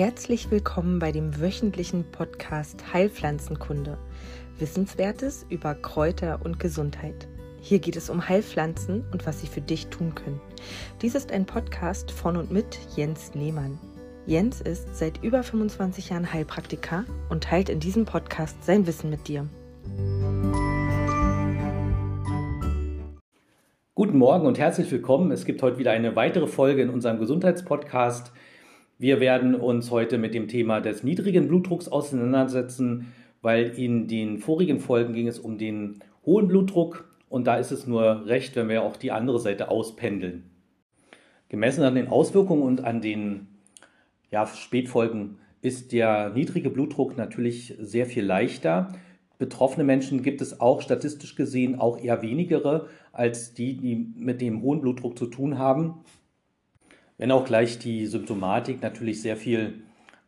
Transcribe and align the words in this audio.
Herzlich 0.00 0.50
willkommen 0.50 0.98
bei 0.98 1.12
dem 1.12 1.42
wöchentlichen 1.42 2.10
Podcast 2.10 2.94
Heilpflanzenkunde. 2.94 3.98
Wissenswertes 4.58 5.44
über 5.50 5.74
Kräuter 5.74 6.40
und 6.42 6.58
Gesundheit. 6.58 7.28
Hier 7.60 7.80
geht 7.80 7.96
es 7.96 8.08
um 8.08 8.26
Heilpflanzen 8.26 9.04
und 9.12 9.26
was 9.26 9.42
sie 9.42 9.46
für 9.46 9.60
dich 9.60 9.88
tun 9.88 10.14
können. 10.14 10.40
Dies 11.02 11.14
ist 11.14 11.30
ein 11.30 11.44
Podcast 11.44 12.12
von 12.12 12.38
und 12.38 12.50
mit 12.50 12.78
Jens 12.96 13.34
Lehmann. 13.34 13.78
Jens 14.24 14.62
ist 14.62 14.96
seit 14.96 15.22
über 15.22 15.42
25 15.42 16.08
Jahren 16.08 16.32
Heilpraktiker 16.32 17.04
und 17.28 17.44
teilt 17.44 17.68
in 17.68 17.78
diesem 17.78 18.06
Podcast 18.06 18.64
sein 18.64 18.86
Wissen 18.86 19.10
mit 19.10 19.28
dir. 19.28 19.46
Guten 23.94 24.16
Morgen 24.16 24.46
und 24.46 24.58
herzlich 24.58 24.90
willkommen. 24.90 25.30
Es 25.30 25.44
gibt 25.44 25.62
heute 25.62 25.76
wieder 25.76 25.90
eine 25.90 26.16
weitere 26.16 26.46
Folge 26.46 26.80
in 26.80 26.88
unserem 26.88 27.18
Gesundheitspodcast. 27.18 28.32
Wir 29.00 29.18
werden 29.18 29.54
uns 29.54 29.90
heute 29.90 30.18
mit 30.18 30.34
dem 30.34 30.46
Thema 30.46 30.82
des 30.82 31.02
niedrigen 31.02 31.48
Blutdrucks 31.48 31.88
auseinandersetzen, 31.88 33.14
weil 33.40 33.68
in 33.68 34.08
den 34.08 34.36
vorigen 34.36 34.78
Folgen 34.78 35.14
ging 35.14 35.26
es 35.26 35.38
um 35.38 35.56
den 35.56 36.00
hohen 36.26 36.48
Blutdruck 36.48 37.08
und 37.30 37.46
da 37.46 37.56
ist 37.56 37.70
es 37.70 37.86
nur 37.86 38.26
recht, 38.26 38.56
wenn 38.56 38.68
wir 38.68 38.82
auch 38.82 38.98
die 38.98 39.10
andere 39.10 39.38
Seite 39.38 39.70
auspendeln. 39.70 40.50
Gemessen 41.48 41.82
an 41.82 41.94
den 41.94 42.08
Auswirkungen 42.08 42.60
und 42.60 42.84
an 42.84 43.00
den 43.00 43.48
ja, 44.30 44.46
Spätfolgen 44.46 45.38
ist 45.62 45.92
der 45.92 46.28
niedrige 46.34 46.68
Blutdruck 46.68 47.16
natürlich 47.16 47.74
sehr 47.80 48.04
viel 48.04 48.26
leichter. 48.26 48.92
Betroffene 49.38 49.84
Menschen 49.84 50.22
gibt 50.22 50.42
es 50.42 50.60
auch 50.60 50.82
statistisch 50.82 51.36
gesehen 51.36 51.80
auch 51.80 51.98
eher 51.98 52.20
wenigere 52.20 52.88
als 53.12 53.54
die, 53.54 53.78
die 53.78 54.12
mit 54.18 54.42
dem 54.42 54.60
hohen 54.60 54.82
Blutdruck 54.82 55.16
zu 55.16 55.24
tun 55.24 55.56
haben. 55.56 56.04
Wenn 57.20 57.32
auch 57.32 57.44
gleich 57.44 57.78
die 57.78 58.06
Symptomatik 58.06 58.80
natürlich 58.80 59.20
sehr 59.20 59.36
viel 59.36 59.82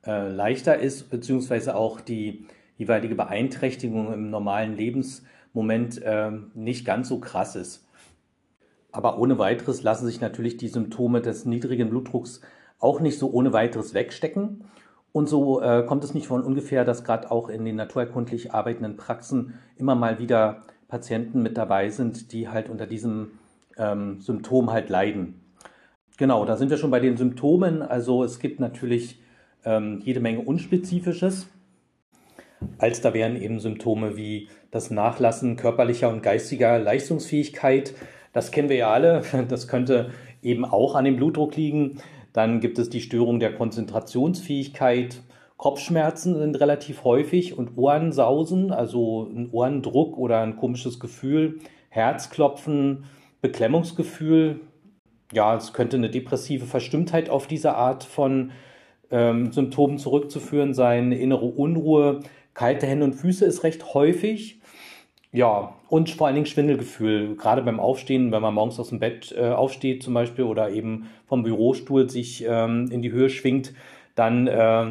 äh, 0.05 0.29
leichter 0.29 0.79
ist, 0.79 1.09
beziehungsweise 1.09 1.75
auch 1.75 2.03
die 2.03 2.45
jeweilige 2.77 3.15
Beeinträchtigung 3.15 4.13
im 4.13 4.29
normalen 4.29 4.77
Lebensmoment 4.77 6.03
äh, 6.03 6.31
nicht 6.53 6.85
ganz 6.85 7.09
so 7.09 7.19
krass 7.19 7.57
ist. 7.57 7.89
Aber 8.91 9.19
ohne 9.19 9.39
weiteres 9.39 9.83
lassen 9.83 10.05
sich 10.05 10.21
natürlich 10.21 10.59
die 10.59 10.69
Symptome 10.69 11.23
des 11.23 11.47
niedrigen 11.47 11.89
Blutdrucks 11.89 12.43
auch 12.79 13.01
nicht 13.01 13.19
so 13.19 13.33
ohne 13.33 13.55
weiteres 13.55 13.95
wegstecken. 13.95 14.65
Und 15.13 15.31
so 15.31 15.63
äh, 15.63 15.87
kommt 15.87 16.05
es 16.05 16.13
nicht 16.13 16.27
von 16.27 16.43
ungefähr, 16.43 16.85
dass 16.85 17.05
gerade 17.05 17.31
auch 17.31 17.49
in 17.49 17.65
den 17.65 17.77
naturerkundlich 17.77 18.53
arbeitenden 18.53 18.99
Praxen 18.99 19.55
immer 19.79 19.95
mal 19.95 20.19
wieder 20.19 20.65
Patienten 20.89 21.41
mit 21.41 21.57
dabei 21.57 21.89
sind, 21.89 22.33
die 22.33 22.51
halt 22.51 22.69
unter 22.69 22.87
diesem 22.87 23.39
ähm, 23.79 24.21
Symptom 24.21 24.71
halt 24.71 24.91
leiden. 24.91 25.42
Genau, 26.19 26.45
da 26.45 26.57
sind 26.57 26.71
wir 26.71 26.77
schon 26.77 26.91
bei 26.91 27.01
den 27.01 27.17
Symptomen. 27.17 27.83
Also 27.83 28.23
es 28.25 28.39
gibt 28.39 28.61
natürlich 28.61 29.21
ähm, 29.65 30.01
jede 30.05 30.21
Menge 30.21 30.41
Unspezifisches. 30.41 31.49
Als 32.79 33.01
da 33.01 33.15
wären 33.15 33.41
eben 33.41 33.61
Symptome 33.61 34.17
wie 34.17 34.49
das 34.71 34.91
Nachlassen 34.91 35.57
körperlicher 35.57 36.09
und 36.09 36.23
geistiger 36.23 36.79
Leistungsfähigkeit. 36.79 37.95
Das 38.33 38.51
kennen 38.51 38.69
wir 38.69 38.77
ja 38.77 38.91
alle. 38.91 39.23
Das 39.49 39.69
könnte 39.69 40.11
eben 40.43 40.65
auch 40.65 40.95
an 40.95 41.05
dem 41.05 41.17
Blutdruck 41.17 41.57
liegen. 41.57 41.99
Dann 42.33 42.61
gibt 42.61 42.79
es 42.79 42.89
die 42.89 43.01
Störung 43.01 43.41
der 43.41 43.55
Konzentrationsfähigkeit. 43.55 45.23
Kopfschmerzen 45.57 46.37
sind 46.37 46.59
relativ 46.61 47.05
häufig 47.05 47.57
und 47.57 47.77
Ohrensausen, 47.77 48.73
also 48.73 49.29
ein 49.33 49.51
Ohrendruck 49.53 50.19
oder 50.19 50.41
ein 50.41 50.57
komisches 50.57 50.99
Gefühl, 50.99 51.61
Herzklopfen, 51.89 53.05
Beklemmungsgefühl. 53.43 54.61
Ja, 55.33 55.57
es 55.57 55.73
könnte 55.73 55.97
eine 55.97 56.11
depressive 56.11 56.67
Verstimmtheit 56.67 57.31
auf 57.31 57.47
diese 57.47 57.75
Art 57.75 58.05
von 58.05 58.53
ähm, 59.11 59.51
Symptomen 59.53 59.99
zurückzuführen 59.99 60.75
sein. 60.75 61.11
Innere 61.13 61.47
Unruhe, 61.47 62.21
kalte 62.55 62.87
Hände 62.87 63.05
und 63.05 63.15
Füße 63.15 63.45
ist 63.45 63.65
recht 63.65 63.95
häufig. 63.95 64.61
Ja, 65.35 65.77
und 65.89 66.11
vor 66.11 66.27
allen 66.27 66.35
Dingen 66.35 66.47
Schwindelgefühl, 66.47 67.37
gerade 67.37 67.63
beim 67.63 67.81
Aufstehen, 67.81 68.33
wenn 68.33 68.43
man 68.43 68.53
morgens 68.53 68.79
aus 68.79 68.91
dem 68.91 68.99
Bett 68.99 69.35
äh, 69.37 69.49
aufsteht 69.49 70.03
zum 70.03 70.13
Beispiel 70.13 70.45
oder 70.45 70.71
eben 70.71 71.09
vom 71.27 71.43
Bürostuhl 71.43 72.11
sich 72.11 72.45
ähm, 72.47 72.91
in 72.91 73.01
die 73.01 73.13
Höhe 73.13 73.31
schwingt, 73.31 73.73
dann 74.15 74.47
äh, 74.47 74.87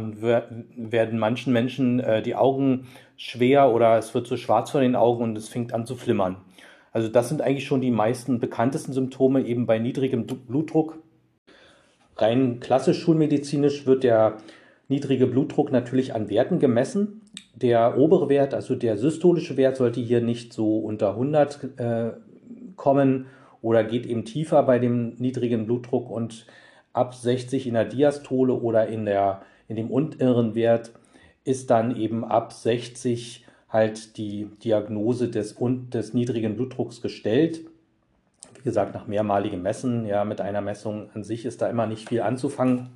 werden 0.76 1.20
manchen 1.20 1.54
Menschen 1.54 2.00
äh, 2.00 2.24
die 2.24 2.34
Augen 2.34 2.88
schwer 3.18 3.72
oder 3.72 4.00
es 4.00 4.16
wird 4.16 4.26
so 4.26 4.36
schwarz 4.36 4.72
vor 4.72 4.82
den 4.82 4.96
Augen 4.96 5.24
und 5.24 5.38
es 5.38 5.48
fängt 5.48 5.74
an 5.74 5.86
zu 5.86 5.96
flimmern. 5.96 6.38
Also 6.92 7.08
das 7.08 7.30
sind 7.30 7.42
eigentlich 7.42 7.66
schon 7.66 7.82
die 7.82 7.92
meisten 7.92 8.40
bekanntesten 8.40 8.94
Symptome 8.94 9.46
eben 9.46 9.66
bei 9.66 9.80
niedrigem 9.80 10.26
Blutdruck. 10.26 11.02
Rein 12.18 12.60
klassisch 12.60 13.00
schulmedizinisch 13.00 13.86
wird 13.86 14.04
der 14.04 14.38
niedrige 14.90 15.26
Blutdruck 15.26 15.72
natürlich 15.72 16.14
an 16.14 16.30
Werten 16.30 16.60
gemessen. 16.60 17.22
Der 17.56 17.98
obere 17.98 18.30
Wert, 18.30 18.54
also 18.54 18.76
der 18.76 18.98
systolische 18.98 19.56
Wert, 19.56 19.78
sollte 19.78 20.02
hier 20.02 20.22
nicht 20.22 20.52
so 20.52 20.80
unter 20.80 21.12
100 21.12 21.80
äh, 21.80 22.12
kommen 22.76 23.28
oder 23.62 23.84
geht 23.84 24.06
eben 24.06 24.26
tiefer 24.26 24.64
bei 24.64 24.80
dem 24.80 25.16
niedrigen 25.16 25.66
Blutdruck 25.66 26.10
und 26.10 26.46
ab 26.94 27.14
60 27.16 27.68
in 27.68 27.76
der 27.76 27.86
Diastole 27.86 28.54
oder 28.54 28.88
in, 28.88 29.06
der, 29.06 29.42
in 29.68 29.78
dem 29.78 29.90
unteren 29.90 30.56
Wert 30.56 30.92
ist 31.44 31.70
dann 31.70 31.96
eben 31.96 32.26
ab 32.26 32.52
60 32.52 33.46
halt 33.72 34.18
die 34.18 34.48
Diagnose 34.64 35.30
des, 35.30 35.56
des 35.60 36.14
niedrigen 36.14 36.56
Blutdrucks 36.56 37.02
gestellt. 37.02 37.62
Wie 38.56 38.64
gesagt, 38.64 38.94
nach 38.94 39.08
mehrmaligem 39.08 39.62
Messen, 39.62 40.06
ja, 40.06 40.26
mit 40.26 40.42
einer 40.42 40.62
Messung 40.62 41.10
an 41.14 41.24
sich 41.24 41.46
ist 41.46 41.62
da 41.62 41.68
immer 41.68 41.88
nicht 41.88 42.10
viel 42.10 42.22
anzufangen 42.22 42.90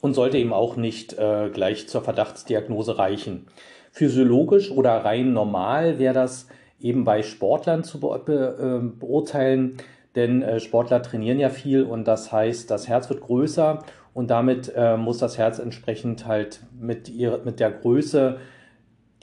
und 0.00 0.14
sollte 0.14 0.38
eben 0.38 0.52
auch 0.52 0.76
nicht 0.76 1.18
äh, 1.18 1.50
gleich 1.52 1.88
zur 1.88 2.02
Verdachtsdiagnose 2.02 2.98
reichen. 2.98 3.46
Physiologisch 3.92 4.70
oder 4.70 5.04
rein 5.04 5.32
normal 5.32 5.98
wäre 5.98 6.14
das 6.14 6.46
eben 6.80 7.04
bei 7.04 7.22
Sportlern 7.22 7.84
zu 7.84 8.00
be 8.00 8.80
äh, 8.82 8.98
beurteilen, 8.98 9.76
denn 10.14 10.42
äh, 10.42 10.60
Sportler 10.60 11.02
trainieren 11.02 11.38
ja 11.38 11.50
viel 11.50 11.82
und 11.82 12.06
das 12.06 12.32
heißt, 12.32 12.70
das 12.70 12.88
Herz 12.88 13.10
wird 13.10 13.20
größer 13.20 13.80
und 14.14 14.30
damit 14.30 14.72
äh, 14.74 14.96
muss 14.96 15.18
das 15.18 15.36
Herz 15.36 15.58
entsprechend 15.58 16.26
halt 16.26 16.60
mit, 16.78 17.08
ihr, 17.08 17.40
mit 17.44 17.60
der 17.60 17.70
Größe 17.70 18.38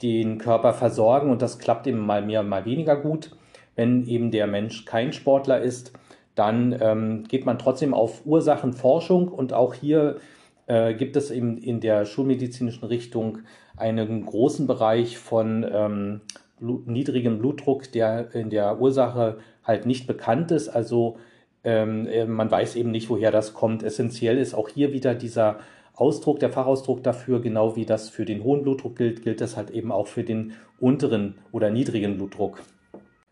den 0.02 0.38
Körper 0.38 0.72
versorgen 0.72 1.30
und 1.30 1.42
das 1.42 1.58
klappt 1.58 1.86
eben 1.86 2.04
mal 2.04 2.22
mehr, 2.22 2.42
mal 2.42 2.64
weniger 2.64 2.96
gut. 2.96 3.30
Wenn 3.74 4.06
eben 4.06 4.30
der 4.30 4.46
Mensch 4.46 4.84
kein 4.84 5.12
Sportler 5.12 5.60
ist, 5.60 5.92
dann 6.34 6.76
ähm, 6.80 7.24
geht 7.24 7.46
man 7.46 7.58
trotzdem 7.58 7.94
auf 7.94 8.24
Ursachenforschung 8.24 9.28
und 9.28 9.52
auch 9.52 9.74
hier 9.74 10.18
äh, 10.66 10.94
gibt 10.94 11.16
es 11.16 11.30
eben 11.30 11.58
in 11.58 11.80
der 11.80 12.04
schulmedizinischen 12.04 12.86
Richtung 12.86 13.38
einen 13.76 14.24
großen 14.24 14.66
Bereich 14.66 15.18
von 15.18 15.66
ähm, 15.70 16.20
Blut, 16.58 16.86
niedrigem 16.86 17.38
Blutdruck, 17.38 17.90
der 17.92 18.34
in 18.34 18.50
der 18.50 18.80
Ursache 18.80 19.38
halt 19.64 19.86
nicht 19.86 20.06
bekannt 20.06 20.50
ist. 20.50 20.68
Also 20.68 21.16
ähm, 21.64 22.06
äh, 22.06 22.24
man 22.24 22.50
weiß 22.50 22.76
eben 22.76 22.90
nicht, 22.90 23.10
woher 23.10 23.30
das 23.30 23.54
kommt. 23.54 23.82
Essentiell 23.82 24.38
ist 24.38 24.54
auch 24.54 24.68
hier 24.68 24.92
wieder 24.92 25.14
dieser 25.14 25.58
Ausdruck, 25.98 26.38
der 26.38 26.50
Fachausdruck 26.50 27.02
dafür, 27.02 27.40
genau 27.40 27.76
wie 27.76 27.84
das 27.84 28.08
für 28.08 28.24
den 28.24 28.44
hohen 28.44 28.62
Blutdruck 28.62 28.96
gilt, 28.96 29.22
gilt 29.22 29.40
das 29.40 29.56
halt 29.56 29.70
eben 29.70 29.90
auch 29.90 30.06
für 30.06 30.22
den 30.22 30.52
unteren 30.78 31.34
oder 31.50 31.70
niedrigen 31.70 32.16
Blutdruck. 32.16 32.60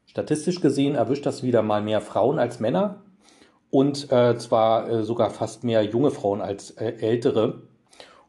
Statistisch 0.07 0.61
gesehen 0.61 0.95
erwischt 0.95 1.27
das 1.27 1.43
wieder 1.43 1.63
mal 1.63 1.83
mehr 1.83 2.01
Frauen 2.01 2.39
als 2.39 2.59
Männer 2.59 3.03
und 3.71 4.11
äh, 4.11 4.37
zwar 4.37 4.89
äh, 4.89 5.03
sogar 5.05 5.31
fast 5.31 5.65
mehr 5.65 5.83
junge 5.83 6.11
Frauen 6.11 6.41
als 6.41 6.71
äh, 6.73 6.95
ältere. 7.01 7.63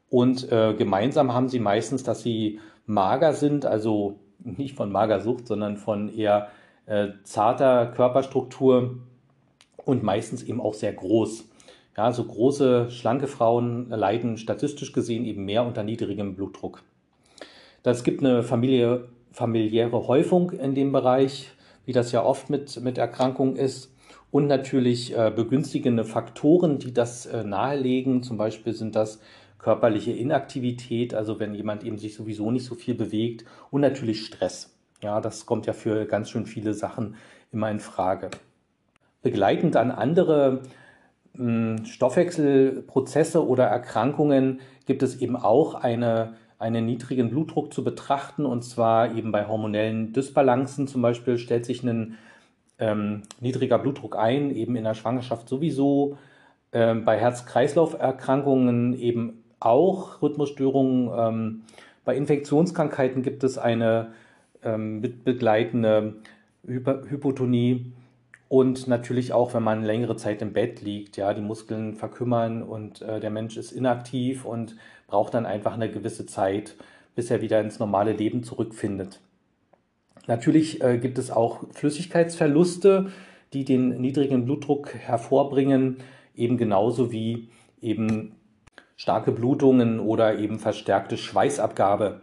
Und 0.09 0.51
äh, 0.51 0.73
gemeinsam 0.73 1.33
haben 1.33 1.49
sie 1.49 1.59
meistens, 1.59 2.03
dass 2.03 2.21
sie 2.21 2.59
mager 2.85 3.33
sind, 3.33 3.65
also 3.65 4.19
nicht 4.39 4.75
von 4.75 4.91
Magersucht, 4.91 5.47
sondern 5.47 5.77
von 5.77 6.09
eher 6.09 6.49
äh, 6.85 7.09
zarter 7.23 7.87
Körperstruktur 7.87 8.97
und 9.83 10.03
meistens 10.03 10.43
eben 10.43 10.61
auch 10.61 10.73
sehr 10.73 10.93
groß. 10.93 11.49
Ja, 11.97 12.13
so 12.13 12.23
große, 12.25 12.91
schlanke 12.91 13.25
Frauen 13.25 13.89
leiden 13.89 14.37
statistisch 14.37 14.93
gesehen 14.93 15.25
eben 15.25 15.45
mehr 15.45 15.65
unter 15.65 15.81
niedrigem 15.81 16.35
Blutdruck. 16.35 16.83
Es 17.83 18.03
gibt 18.03 18.21
eine 18.21 18.43
Familie, 18.43 19.07
familiäre 19.31 20.07
Häufung 20.07 20.51
in 20.51 20.75
dem 20.75 20.91
Bereich, 20.91 21.49
wie 21.85 21.93
das 21.93 22.11
ja 22.11 22.23
oft 22.23 22.49
mit, 22.49 22.79
mit 22.81 22.97
Erkrankungen 22.97 23.55
ist 23.55 23.95
und 24.29 24.45
natürlich 24.45 25.17
äh, 25.17 25.31
begünstigende 25.33 26.03
Faktoren, 26.03 26.79
die 26.79 26.93
das 26.93 27.25
äh, 27.25 27.43
nahelegen. 27.43 28.21
Zum 28.23 28.37
Beispiel 28.37 28.73
sind 28.73 28.95
das 28.95 29.19
körperliche 29.57 30.11
Inaktivität, 30.11 31.15
also 31.15 31.39
wenn 31.39 31.55
jemand 31.55 31.83
eben 31.83 31.97
sich 31.97 32.13
sowieso 32.13 32.51
nicht 32.51 32.65
so 32.65 32.75
viel 32.75 32.93
bewegt 32.93 33.45
und 33.71 33.81
natürlich 33.81 34.25
Stress. 34.25 34.77
Ja, 35.01 35.21
das 35.21 35.45
kommt 35.45 35.65
ja 35.65 35.73
für 35.73 36.05
ganz 36.05 36.29
schön 36.29 36.45
viele 36.45 36.73
Sachen 36.73 37.15
immer 37.51 37.71
in 37.71 37.79
Frage. 37.79 38.29
Begleitend 39.23 39.75
an 39.77 39.91
andere 39.91 40.61
Stoffwechselprozesse 41.85 43.45
oder 43.45 43.65
Erkrankungen 43.65 44.61
gibt 44.85 45.03
es 45.03 45.21
eben 45.21 45.35
auch 45.35 45.75
eine, 45.75 46.33
einen 46.59 46.85
niedrigen 46.85 47.29
Blutdruck 47.29 47.73
zu 47.73 47.83
betrachten 47.83 48.45
und 48.45 48.63
zwar 48.63 49.15
eben 49.15 49.31
bei 49.31 49.47
hormonellen 49.47 50.13
Dysbalancen 50.13 50.87
zum 50.87 51.01
Beispiel 51.01 51.37
stellt 51.37 51.65
sich 51.65 51.83
ein 51.83 52.15
ähm, 52.79 53.23
niedriger 53.39 53.79
Blutdruck 53.79 54.17
ein, 54.17 54.51
eben 54.51 54.75
in 54.75 54.83
der 54.83 54.93
Schwangerschaft 54.93 55.49
sowieso, 55.49 56.17
ähm, 56.73 57.05
bei 57.05 57.17
Herz-Kreislauf-Erkrankungen 57.17 58.93
eben 58.99 59.43
auch 59.59 60.21
Rhythmusstörungen. 60.21 61.09
Ähm, 61.17 61.61
bei 62.05 62.15
Infektionskrankheiten 62.15 63.23
gibt 63.23 63.43
es 63.43 63.57
eine 63.57 64.13
ähm, 64.63 65.01
begleitende 65.01 66.15
Hyper 66.65 67.03
Hypotonie 67.09 67.93
und 68.49 68.87
natürlich 68.87 69.33
auch, 69.33 69.53
wenn 69.53 69.63
man 69.63 69.83
längere 69.83 70.15
Zeit 70.15 70.41
im 70.41 70.53
Bett 70.53 70.81
liegt, 70.81 71.17
ja, 71.17 71.33
die 71.33 71.41
Muskeln 71.41 71.95
verkümmern 71.95 72.63
und 72.63 73.01
äh, 73.01 73.19
der 73.19 73.29
Mensch 73.29 73.57
ist 73.57 73.71
inaktiv 73.71 74.45
und 74.45 74.75
braucht 75.07 75.33
dann 75.33 75.45
einfach 75.45 75.73
eine 75.73 75.91
gewisse 75.91 76.25
Zeit, 76.25 76.75
bis 77.15 77.29
er 77.29 77.41
wieder 77.41 77.59
ins 77.59 77.79
normale 77.79 78.13
Leben 78.13 78.43
zurückfindet. 78.43 79.19
Natürlich 80.27 80.81
äh, 80.81 80.97
gibt 80.97 81.17
es 81.17 81.31
auch 81.31 81.63
Flüssigkeitsverluste, 81.71 83.11
die 83.53 83.65
den 83.65 84.01
niedrigen 84.01 84.45
Blutdruck 84.45 84.93
hervorbringen, 84.95 85.97
eben 86.35 86.57
genauso 86.57 87.11
wie 87.11 87.49
eben 87.81 88.35
starke 88.95 89.31
Blutungen 89.31 89.99
oder 89.99 90.37
eben 90.37 90.59
verstärkte 90.59 91.17
Schweißabgabe. 91.17 92.21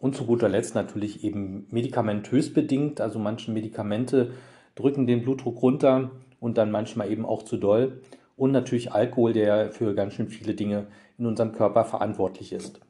Und 0.00 0.14
zu 0.14 0.26
guter 0.26 0.48
Letzt 0.48 0.74
natürlich 0.74 1.24
eben 1.24 1.66
medikamentös 1.70 2.52
bedingt, 2.52 3.00
also 3.00 3.18
manche 3.18 3.50
Medikamente 3.50 4.32
drücken 4.76 5.08
den 5.08 5.22
Blutdruck 5.22 5.60
runter 5.60 6.12
und 6.38 6.56
dann 6.56 6.70
manchmal 6.70 7.10
eben 7.10 7.26
auch 7.26 7.42
zu 7.42 7.56
doll. 7.56 8.00
Und 8.36 8.52
natürlich 8.52 8.92
Alkohol, 8.92 9.32
der 9.32 9.72
für 9.72 9.94
ganz 9.94 10.14
schön 10.14 10.28
viele 10.28 10.54
Dinge 10.54 10.86
in 11.18 11.26
unserem 11.26 11.52
Körper 11.52 11.84
verantwortlich 11.84 12.52
ist. 12.52 12.80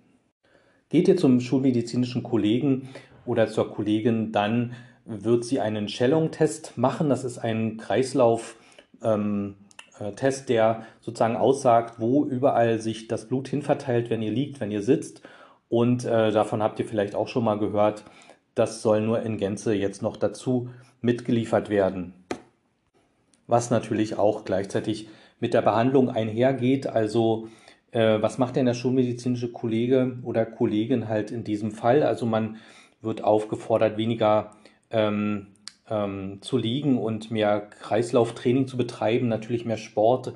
Geht 0.90 1.08
ihr 1.08 1.16
zum 1.16 1.40
schulmedizinischen 1.40 2.22
Kollegen 2.22 2.88
oder 3.24 3.48
zur 3.48 3.72
Kollegin, 3.72 4.32
dann 4.32 4.74
wird 5.04 5.44
sie 5.44 5.60
einen 5.60 5.88
Schellung-Test 5.88 6.76
machen. 6.76 7.08
Das 7.08 7.24
ist 7.24 7.38
ein 7.38 7.76
Kreislauf. 7.76 8.56
Ähm, 9.02 9.54
äh, 9.98 10.12
Test, 10.12 10.48
der 10.48 10.84
sozusagen 11.00 11.36
aussagt, 11.36 11.98
wo 11.98 12.24
überall 12.24 12.80
sich 12.80 13.08
das 13.08 13.28
Blut 13.28 13.48
hinverteilt, 13.48 14.10
wenn 14.10 14.22
ihr 14.22 14.30
liegt, 14.30 14.60
wenn 14.60 14.70
ihr 14.70 14.82
sitzt. 14.82 15.22
Und 15.68 16.04
äh, 16.04 16.30
davon 16.30 16.62
habt 16.62 16.78
ihr 16.78 16.86
vielleicht 16.86 17.14
auch 17.14 17.28
schon 17.28 17.44
mal 17.44 17.58
gehört. 17.58 18.04
Das 18.54 18.82
soll 18.82 19.00
nur 19.00 19.20
in 19.22 19.36
Gänze 19.36 19.74
jetzt 19.74 20.02
noch 20.02 20.16
dazu 20.16 20.70
mitgeliefert 21.06 21.70
werden. 21.70 22.12
Was 23.46 23.70
natürlich 23.70 24.18
auch 24.18 24.44
gleichzeitig 24.44 25.08
mit 25.40 25.54
der 25.54 25.62
Behandlung 25.62 26.10
einhergeht. 26.10 26.86
Also 26.86 27.48
äh, 27.92 28.20
was 28.20 28.38
macht 28.38 28.56
denn 28.56 28.66
der 28.66 28.74
schulmedizinische 28.74 29.52
Kollege 29.52 30.18
oder 30.22 30.44
Kollegin 30.44 31.08
halt 31.08 31.30
in 31.30 31.44
diesem 31.44 31.72
Fall? 31.72 32.02
Also 32.02 32.26
man 32.26 32.56
wird 33.00 33.22
aufgefordert, 33.22 33.96
weniger 33.96 34.52
ähm, 34.90 35.48
ähm, 35.88 36.38
zu 36.40 36.56
liegen 36.56 36.98
und 36.98 37.30
mehr 37.30 37.60
Kreislauftraining 37.60 38.66
zu 38.66 38.76
betreiben, 38.76 39.28
natürlich 39.28 39.64
mehr 39.64 39.76
Sport. 39.76 40.34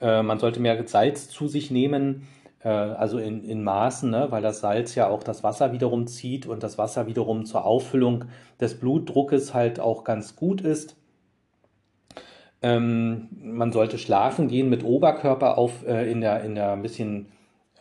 Äh, 0.00 0.22
man 0.22 0.38
sollte 0.38 0.60
mehr 0.60 0.86
Salz 0.86 1.28
zu 1.28 1.48
sich 1.48 1.70
nehmen, 1.70 2.26
äh, 2.62 2.68
also 2.68 3.18
in, 3.18 3.44
in 3.44 3.62
Maßen, 3.62 4.10
ne, 4.10 4.28
weil 4.30 4.42
das 4.42 4.60
Salz 4.60 4.94
ja 4.94 5.08
auch 5.08 5.22
das 5.22 5.42
Wasser 5.42 5.72
wiederum 5.72 6.06
zieht 6.06 6.46
und 6.46 6.62
das 6.62 6.78
Wasser 6.78 7.06
wiederum 7.06 7.44
zur 7.44 7.64
Auffüllung 7.64 8.26
des 8.60 8.78
Blutdruckes 8.78 9.54
halt 9.54 9.80
auch 9.80 10.04
ganz 10.04 10.36
gut 10.36 10.60
ist. 10.60 10.96
Ähm, 12.62 13.28
man 13.40 13.72
sollte 13.72 13.98
schlafen 13.98 14.48
gehen 14.48 14.68
mit 14.68 14.84
Oberkörper 14.84 15.56
auf 15.56 15.86
äh, 15.86 16.10
in 16.10 16.20
der 16.20 16.42
in 16.42 16.54
der 16.54 16.72
ein 16.72 16.82
bisschen 16.82 17.28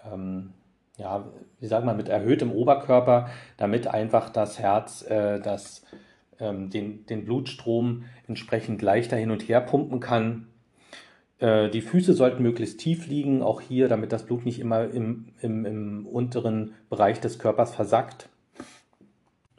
ähm, 0.09 0.53
ja 0.97 1.25
wie 1.59 1.67
sagt 1.67 1.85
man 1.85 1.97
mit 1.97 2.07
erhöhtem 2.09 2.51
Oberkörper, 2.51 3.29
damit 3.57 3.87
einfach 3.87 4.29
das 4.29 4.59
Herz 4.59 5.01
äh, 5.09 5.41
das 5.41 5.83
ähm, 6.39 6.69
den, 6.69 7.05
den 7.05 7.25
Blutstrom 7.25 8.05
entsprechend 8.27 8.81
leichter 8.81 9.17
hin 9.17 9.31
und 9.31 9.41
her 9.47 9.61
pumpen 9.61 9.99
kann. 9.99 10.47
Äh, 11.39 11.69
die 11.69 11.81
Füße 11.81 12.13
sollten 12.13 12.43
möglichst 12.43 12.79
tief 12.79 13.07
liegen, 13.07 13.41
auch 13.41 13.61
hier, 13.61 13.87
damit 13.87 14.11
das 14.11 14.25
Blut 14.25 14.45
nicht 14.45 14.59
immer 14.59 14.89
im, 14.89 15.29
im, 15.41 15.65
im 15.65 16.05
unteren 16.05 16.73
Bereich 16.89 17.19
des 17.19 17.39
Körpers 17.39 17.73
versackt. 17.73 18.29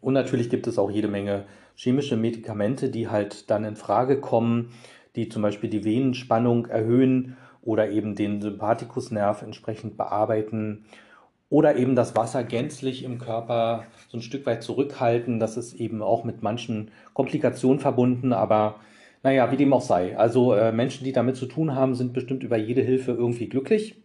Und 0.00 0.14
natürlich 0.14 0.48
gibt 0.48 0.66
es 0.66 0.78
auch 0.78 0.90
jede 0.90 1.08
Menge 1.08 1.44
chemische 1.74 2.16
Medikamente, 2.16 2.90
die 2.90 3.08
halt 3.08 3.50
dann 3.50 3.64
in 3.64 3.76
Frage 3.76 4.20
kommen, 4.20 4.70
die 5.16 5.28
zum 5.28 5.42
Beispiel 5.42 5.70
die 5.70 5.84
Venenspannung 5.84 6.66
erhöhen 6.66 7.36
oder 7.62 7.90
eben 7.90 8.14
den 8.14 8.40
Sympathikusnerv 8.40 9.42
entsprechend 9.42 9.96
bearbeiten 9.96 10.84
oder 11.48 11.76
eben 11.76 11.96
das 11.96 12.14
Wasser 12.14 12.44
gänzlich 12.44 13.02
im 13.02 13.18
Körper 13.18 13.84
so 14.08 14.18
ein 14.18 14.22
Stück 14.22 14.46
weit 14.46 14.62
zurückhalten. 14.62 15.40
Das 15.40 15.56
ist 15.56 15.74
eben 15.74 16.00
auch 16.00 16.24
mit 16.24 16.42
manchen 16.42 16.90
Komplikationen 17.12 17.80
verbunden, 17.80 18.32
aber 18.32 18.76
naja, 19.22 19.50
wie 19.52 19.56
dem 19.56 19.72
auch 19.72 19.82
sei. 19.82 20.16
Also 20.16 20.54
äh, 20.54 20.72
Menschen, 20.72 21.04
die 21.04 21.12
damit 21.12 21.36
zu 21.36 21.46
tun 21.46 21.74
haben, 21.74 21.94
sind 21.94 22.12
bestimmt 22.12 22.42
über 22.42 22.56
jede 22.56 22.82
Hilfe 22.82 23.12
irgendwie 23.12 23.48
glücklich. 23.48 23.96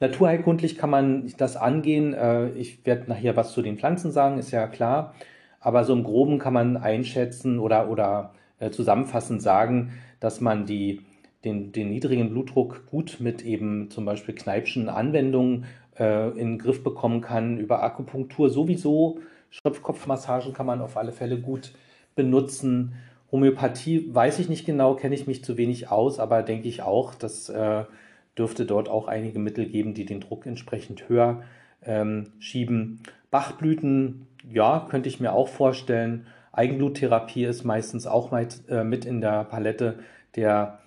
Naturheilkundlich 0.00 0.78
kann 0.78 0.90
man 0.90 1.32
das 1.36 1.56
angehen. 1.56 2.14
Äh, 2.14 2.50
ich 2.50 2.84
werde 2.86 3.08
nachher 3.08 3.36
was 3.36 3.52
zu 3.52 3.62
den 3.62 3.78
Pflanzen 3.78 4.12
sagen, 4.12 4.38
ist 4.38 4.50
ja 4.50 4.66
klar. 4.66 5.14
Aber 5.60 5.84
so 5.84 5.92
im 5.92 6.04
Groben 6.04 6.38
kann 6.38 6.52
man 6.52 6.76
einschätzen 6.76 7.58
oder, 7.58 7.88
oder 7.88 8.34
äh, 8.58 8.70
zusammenfassend 8.70 9.42
sagen, 9.42 9.92
dass 10.18 10.40
man 10.40 10.66
die, 10.66 11.02
den, 11.44 11.72
den 11.72 11.90
niedrigen 11.90 12.30
Blutdruck 12.30 12.86
gut 12.86 13.18
mit 13.20 13.44
eben 13.44 13.90
zum 13.90 14.04
Beispiel 14.04 14.34
Kneipschen 14.34 14.88
Anwendungen 14.88 15.66
äh, 15.98 16.30
in 16.30 16.52
den 16.52 16.58
Griff 16.58 16.82
bekommen 16.82 17.20
kann. 17.20 17.58
Über 17.58 17.82
Akupunktur 17.82 18.50
sowieso. 18.50 19.18
Schopfkopfmassagen 19.50 20.52
kann 20.52 20.66
man 20.66 20.80
auf 20.80 20.96
alle 20.96 21.12
Fälle 21.12 21.38
gut 21.40 21.72
benutzen. 22.14 22.94
Homöopathie 23.32 24.14
weiß 24.14 24.38
ich 24.38 24.50
nicht 24.50 24.66
genau, 24.66 24.94
kenne 24.94 25.14
ich 25.14 25.26
mich 25.26 25.42
zu 25.42 25.56
wenig 25.56 25.90
aus, 25.90 26.18
aber 26.18 26.42
denke 26.42 26.68
ich 26.68 26.82
auch, 26.82 27.14
das 27.14 27.48
äh, 27.48 27.84
dürfte 28.36 28.66
dort 28.66 28.90
auch 28.90 29.08
einige 29.08 29.38
Mittel 29.38 29.66
geben, 29.66 29.94
die 29.94 30.04
den 30.04 30.20
Druck 30.20 30.46
entsprechend 30.46 31.08
höher 31.08 31.42
ähm, 31.84 32.28
schieben. 32.38 33.00
Bachblüten, 33.30 34.26
ja, 34.52 34.86
könnte 34.90 35.08
ich 35.08 35.18
mir 35.18 35.32
auch 35.32 35.48
vorstellen. 35.48 36.26
Eigenbluttherapie 36.52 37.44
ist 37.44 37.64
meistens 37.64 38.06
auch 38.06 38.30
mit, 38.30 38.68
äh, 38.68 38.84
mit 38.84 39.06
in 39.06 39.22
der 39.22 39.44
Palette 39.44 39.98
der 40.36 40.80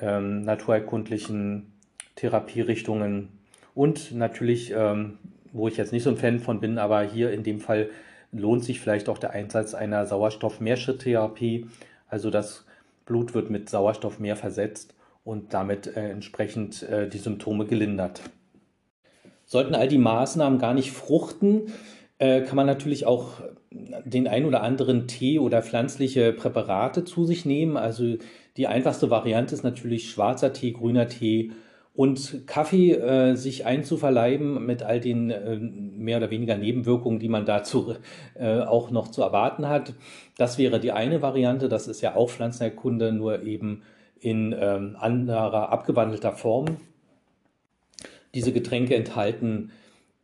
ähm, 0.00 0.42
naturerkundlichen 0.42 1.72
Therapierichtungen. 2.16 3.28
Und 3.74 4.12
natürlich, 4.12 4.72
ähm, 4.76 5.18
wo 5.52 5.68
ich 5.68 5.76
jetzt 5.76 5.92
nicht 5.92 6.02
so 6.02 6.10
ein 6.10 6.16
Fan 6.16 6.40
von 6.40 6.60
bin, 6.60 6.78
aber 6.78 7.02
hier 7.02 7.30
in 7.30 7.44
dem 7.44 7.60
Fall 7.60 7.90
lohnt 8.32 8.64
sich 8.64 8.80
vielleicht 8.80 9.08
auch 9.08 9.18
der 9.18 9.30
Einsatz 9.30 9.74
einer 9.74 10.06
Sauerstoffmehrschritttherapie. 10.06 11.66
Also 12.08 12.30
das 12.30 12.64
Blut 13.04 13.34
wird 13.34 13.50
mit 13.50 13.68
Sauerstoff 13.68 14.18
mehr 14.18 14.36
versetzt 14.36 14.94
und 15.24 15.54
damit 15.54 15.96
äh, 15.96 16.10
entsprechend 16.10 16.82
äh, 16.82 17.08
die 17.08 17.18
Symptome 17.18 17.66
gelindert. 17.66 18.22
Sollten 19.44 19.74
all 19.74 19.88
die 19.88 19.98
Maßnahmen 19.98 20.58
gar 20.58 20.74
nicht 20.74 20.92
fruchten, 20.92 21.72
äh, 22.18 22.42
kann 22.42 22.56
man 22.56 22.66
natürlich 22.66 23.06
auch 23.06 23.40
den 23.70 24.26
ein 24.26 24.44
oder 24.44 24.62
anderen 24.62 25.06
Tee 25.06 25.38
oder 25.38 25.62
pflanzliche 25.62 26.32
Präparate 26.32 27.04
zu 27.04 27.24
sich 27.24 27.44
nehmen. 27.44 27.76
Also 27.76 28.16
die 28.56 28.66
einfachste 28.66 29.10
Variante 29.10 29.54
ist 29.54 29.64
natürlich 29.64 30.10
schwarzer 30.10 30.52
Tee, 30.52 30.72
grüner 30.72 31.08
Tee 31.08 31.52
und 31.96 32.46
Kaffee 32.46 32.92
äh, 32.92 33.34
sich 33.36 33.64
einzuverleiben 33.64 34.64
mit 34.66 34.82
all 34.82 35.00
den 35.00 35.30
äh, 35.30 35.56
mehr 35.56 36.18
oder 36.18 36.30
weniger 36.30 36.56
Nebenwirkungen, 36.56 37.18
die 37.18 37.30
man 37.30 37.46
dazu 37.46 37.94
äh, 38.34 38.60
auch 38.60 38.90
noch 38.90 39.08
zu 39.08 39.22
erwarten 39.22 39.66
hat. 39.66 39.94
Das 40.36 40.58
wäre 40.58 40.78
die 40.78 40.92
eine 40.92 41.22
Variante. 41.22 41.68
Das 41.68 41.88
ist 41.88 42.02
ja 42.02 42.14
auch 42.14 42.28
Pflanzenerkunde, 42.28 43.12
nur 43.12 43.42
eben 43.42 43.82
in 44.20 44.54
ähm, 44.58 44.96
anderer, 44.98 45.70
abgewandelter 45.70 46.32
Form. 46.32 46.76
Diese 48.34 48.52
Getränke 48.52 48.94
enthalten 48.94 49.70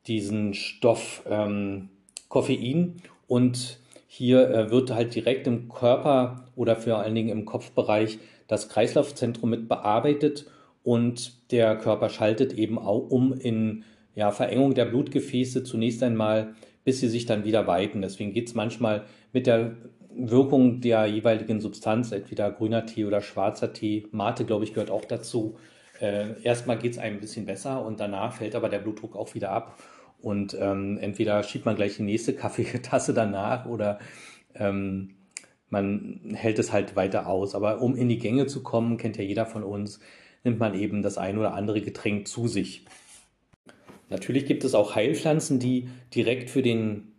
diesen 0.07 0.53
Stoff 0.53 1.23
ähm, 1.27 1.89
Koffein 2.29 2.97
und 3.29 3.79
hier 4.07 4.51
äh, 4.51 4.71
wird 4.71 4.91
halt 4.91 5.15
direkt 5.15 5.47
im 5.47 5.71
Körper 5.71 6.45
oder 6.55 6.77
vor 6.77 6.99
allen 6.99 7.15
Dingen 7.15 7.31
im 7.31 7.47
Kopfbereich 7.47 8.19
das 8.47 8.69
Kreislaufzentrum 8.69 9.49
mit 9.49 9.69
bearbeitet 9.69 10.47
und 10.83 11.42
der 11.53 11.77
Körper 11.77 12.09
schaltet 12.09 12.55
eben 12.55 12.79
auch 12.79 13.11
um 13.11 13.33
in 13.33 13.85
ja, 14.15 14.31
Verengung 14.31 14.75
der 14.75 14.87
Blutgefäße 14.87 15.63
zunächst 15.65 16.03
einmal, 16.03 16.55
bis 16.85 17.01
sie 17.01 17.09
sich 17.09 17.27
dann 17.27 17.45
wieder 17.45 17.67
weiten. 17.67 18.03
Deswegen 18.03 18.33
geht 18.33 18.49
es 18.49 18.55
manchmal 18.55 19.05
mit 19.33 19.47
der 19.47 19.77
Wirkung 20.15 20.81
der 20.81 21.07
jeweiligen 21.07 21.61
Substanz, 21.61 22.13
entweder 22.13 22.51
grüner 22.51 22.85
Tee 22.87 23.05
oder 23.05 23.21
schwarzer 23.21 23.73
Tee, 23.73 24.07
Mate, 24.11 24.45
glaube 24.45 24.65
ich, 24.65 24.75
gehört 24.75 24.91
auch 24.91 25.05
dazu. 25.05 25.57
Äh, 26.01 26.43
erstmal 26.43 26.79
geht 26.79 26.93
es 26.93 26.99
einem 26.99 27.17
ein 27.17 27.21
bisschen 27.21 27.47
besser 27.47 27.85
und 27.85 28.01
danach 28.01 28.35
fällt 28.35 28.55
aber 28.55 28.69
der 28.69 28.81
Blutdruck 28.81 29.17
auch 29.17 29.35
wieder 29.35 29.51
ab. 29.51 29.79
Und 30.21 30.57
ähm, 30.59 30.99
entweder 31.01 31.43
schiebt 31.43 31.65
man 31.65 31.77
gleich 31.77 31.97
die 31.97 32.03
nächste 32.03 32.35
Kaffeetasse 32.35 33.15
danach 33.15 33.67
oder 33.67 33.99
ähm, 34.55 35.17
man 35.69 36.21
hält 36.35 36.59
es 36.59 36.73
halt 36.73 36.97
weiter 36.97 37.27
aus. 37.27 37.55
Aber 37.55 37.81
um 37.81 37.97
in 37.97 38.09
die 38.09 38.19
Gänge 38.19 38.47
zu 38.47 38.63
kommen, 38.63 38.99
kennt 38.99 39.17
ja 39.17 39.25
jeder 39.25 39.47
von 39.47 39.65
uns, 39.65 40.01
nimmt 40.45 40.59
man 40.59 40.75
eben 40.75 41.03
das 41.03 41.19
ein 41.19 41.39
oder 41.39 41.55
andere 41.55 41.81
Getränk 41.81 42.29
zu 42.29 42.49
sich. 42.49 42.85
Natürlich 44.09 44.47
gibt 44.47 44.65
es 44.65 44.75
auch 44.75 44.95
Heilpflanzen, 44.95 45.59
die 45.59 45.89
direkt 46.15 46.51
für 46.51 46.63
den 46.63 47.13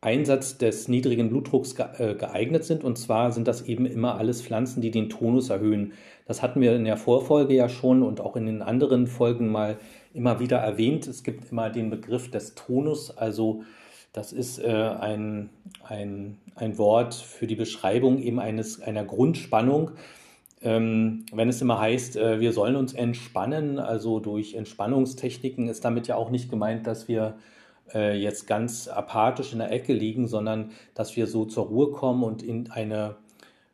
Einsatz 0.00 0.58
des 0.58 0.88
niedrigen 0.88 1.28
Blutdrucks 1.28 1.74
äh, 1.78 2.14
geeignet 2.18 2.64
sind. 2.64 2.82
Und 2.82 2.98
zwar 2.98 3.30
sind 3.30 3.46
das 3.46 3.62
eben 3.62 3.86
immer 3.86 4.16
alles 4.16 4.42
Pflanzen, 4.42 4.80
die 4.80 4.90
den 4.90 5.08
Tonus 5.08 5.50
erhöhen. 5.50 5.92
Das 6.26 6.42
hatten 6.42 6.60
wir 6.60 6.74
in 6.74 6.84
der 6.84 6.96
Vorfolge 6.96 7.54
ja 7.54 7.68
schon 7.68 8.02
und 8.02 8.20
auch 8.20 8.34
in 8.34 8.46
den 8.46 8.62
anderen 8.62 9.06
Folgen 9.06 9.48
mal 9.48 9.78
immer 10.12 10.40
wieder 10.40 10.58
erwähnt. 10.58 11.06
Es 11.06 11.22
gibt 11.22 11.52
immer 11.52 11.70
den 11.70 11.90
Begriff 11.90 12.30
des 12.30 12.54
Tonus, 12.54 13.16
also 13.16 13.62
das 14.12 14.32
ist 14.32 14.58
äh, 14.58 14.70
ein, 14.70 15.48
ein, 15.84 16.36
ein 16.54 16.76
Wort 16.76 17.14
für 17.14 17.46
die 17.46 17.54
Beschreibung 17.54 18.18
eben 18.18 18.40
eines, 18.40 18.80
einer 18.80 19.04
Grundspannung. 19.04 19.92
Ähm, 20.64 21.26
wenn 21.32 21.48
es 21.48 21.60
immer 21.60 21.80
heißt, 21.80 22.16
äh, 22.16 22.40
wir 22.40 22.52
sollen 22.52 22.76
uns 22.76 22.92
entspannen, 22.92 23.78
also 23.78 24.20
durch 24.20 24.54
Entspannungstechniken 24.54 25.68
ist 25.68 25.84
damit 25.84 26.06
ja 26.06 26.16
auch 26.16 26.30
nicht 26.30 26.50
gemeint, 26.50 26.86
dass 26.86 27.08
wir 27.08 27.36
äh, 27.92 28.16
jetzt 28.16 28.46
ganz 28.46 28.88
apathisch 28.88 29.52
in 29.52 29.58
der 29.58 29.72
Ecke 29.72 29.92
liegen, 29.92 30.28
sondern 30.28 30.70
dass 30.94 31.16
wir 31.16 31.26
so 31.26 31.44
zur 31.44 31.66
Ruhe 31.66 31.90
kommen 31.90 32.22
und 32.22 32.42
in 32.42 32.70
eine 32.70 33.16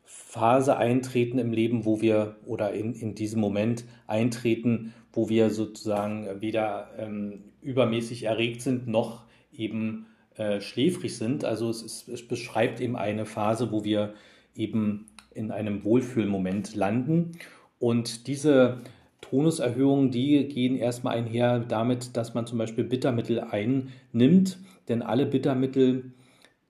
Phase 0.03 0.77
eintreten 0.77 1.37
im 1.37 1.53
Leben, 1.53 1.85
wo 1.85 2.01
wir 2.01 2.35
oder 2.45 2.73
in, 2.73 2.93
in 2.93 3.15
diesem 3.15 3.39
Moment 3.39 3.85
eintreten, 4.07 4.93
wo 5.13 5.29
wir 5.29 5.49
sozusagen 5.49 6.41
weder 6.41 6.89
ähm, 6.97 7.43
übermäßig 7.61 8.23
erregt 8.23 8.61
sind 8.61 8.87
noch 8.87 9.23
eben 9.53 10.07
äh, 10.35 10.61
schläfrig 10.61 11.17
sind. 11.17 11.45
Also 11.45 11.69
es, 11.69 11.81
ist, 11.81 12.07
es 12.09 12.27
beschreibt 12.27 12.79
eben 12.79 12.95
eine 12.95 13.25
Phase, 13.25 13.71
wo 13.71 13.83
wir 13.83 14.13
eben 14.55 15.07
in 15.39 15.51
einem 15.51 15.83
Wohlfühlmoment 15.83 16.75
landen. 16.75 17.31
Und 17.79 18.27
diese 18.27 18.81
Tonuserhöhungen, 19.21 20.11
die 20.11 20.47
gehen 20.47 20.75
erstmal 20.75 21.17
einher 21.17 21.59
damit, 21.59 22.15
dass 22.17 22.33
man 22.33 22.45
zum 22.45 22.57
Beispiel 22.57 22.83
Bittermittel 22.83 23.39
einnimmt, 23.39 24.59
denn 24.87 25.01
alle 25.01 25.25
Bittermittel, 25.25 26.11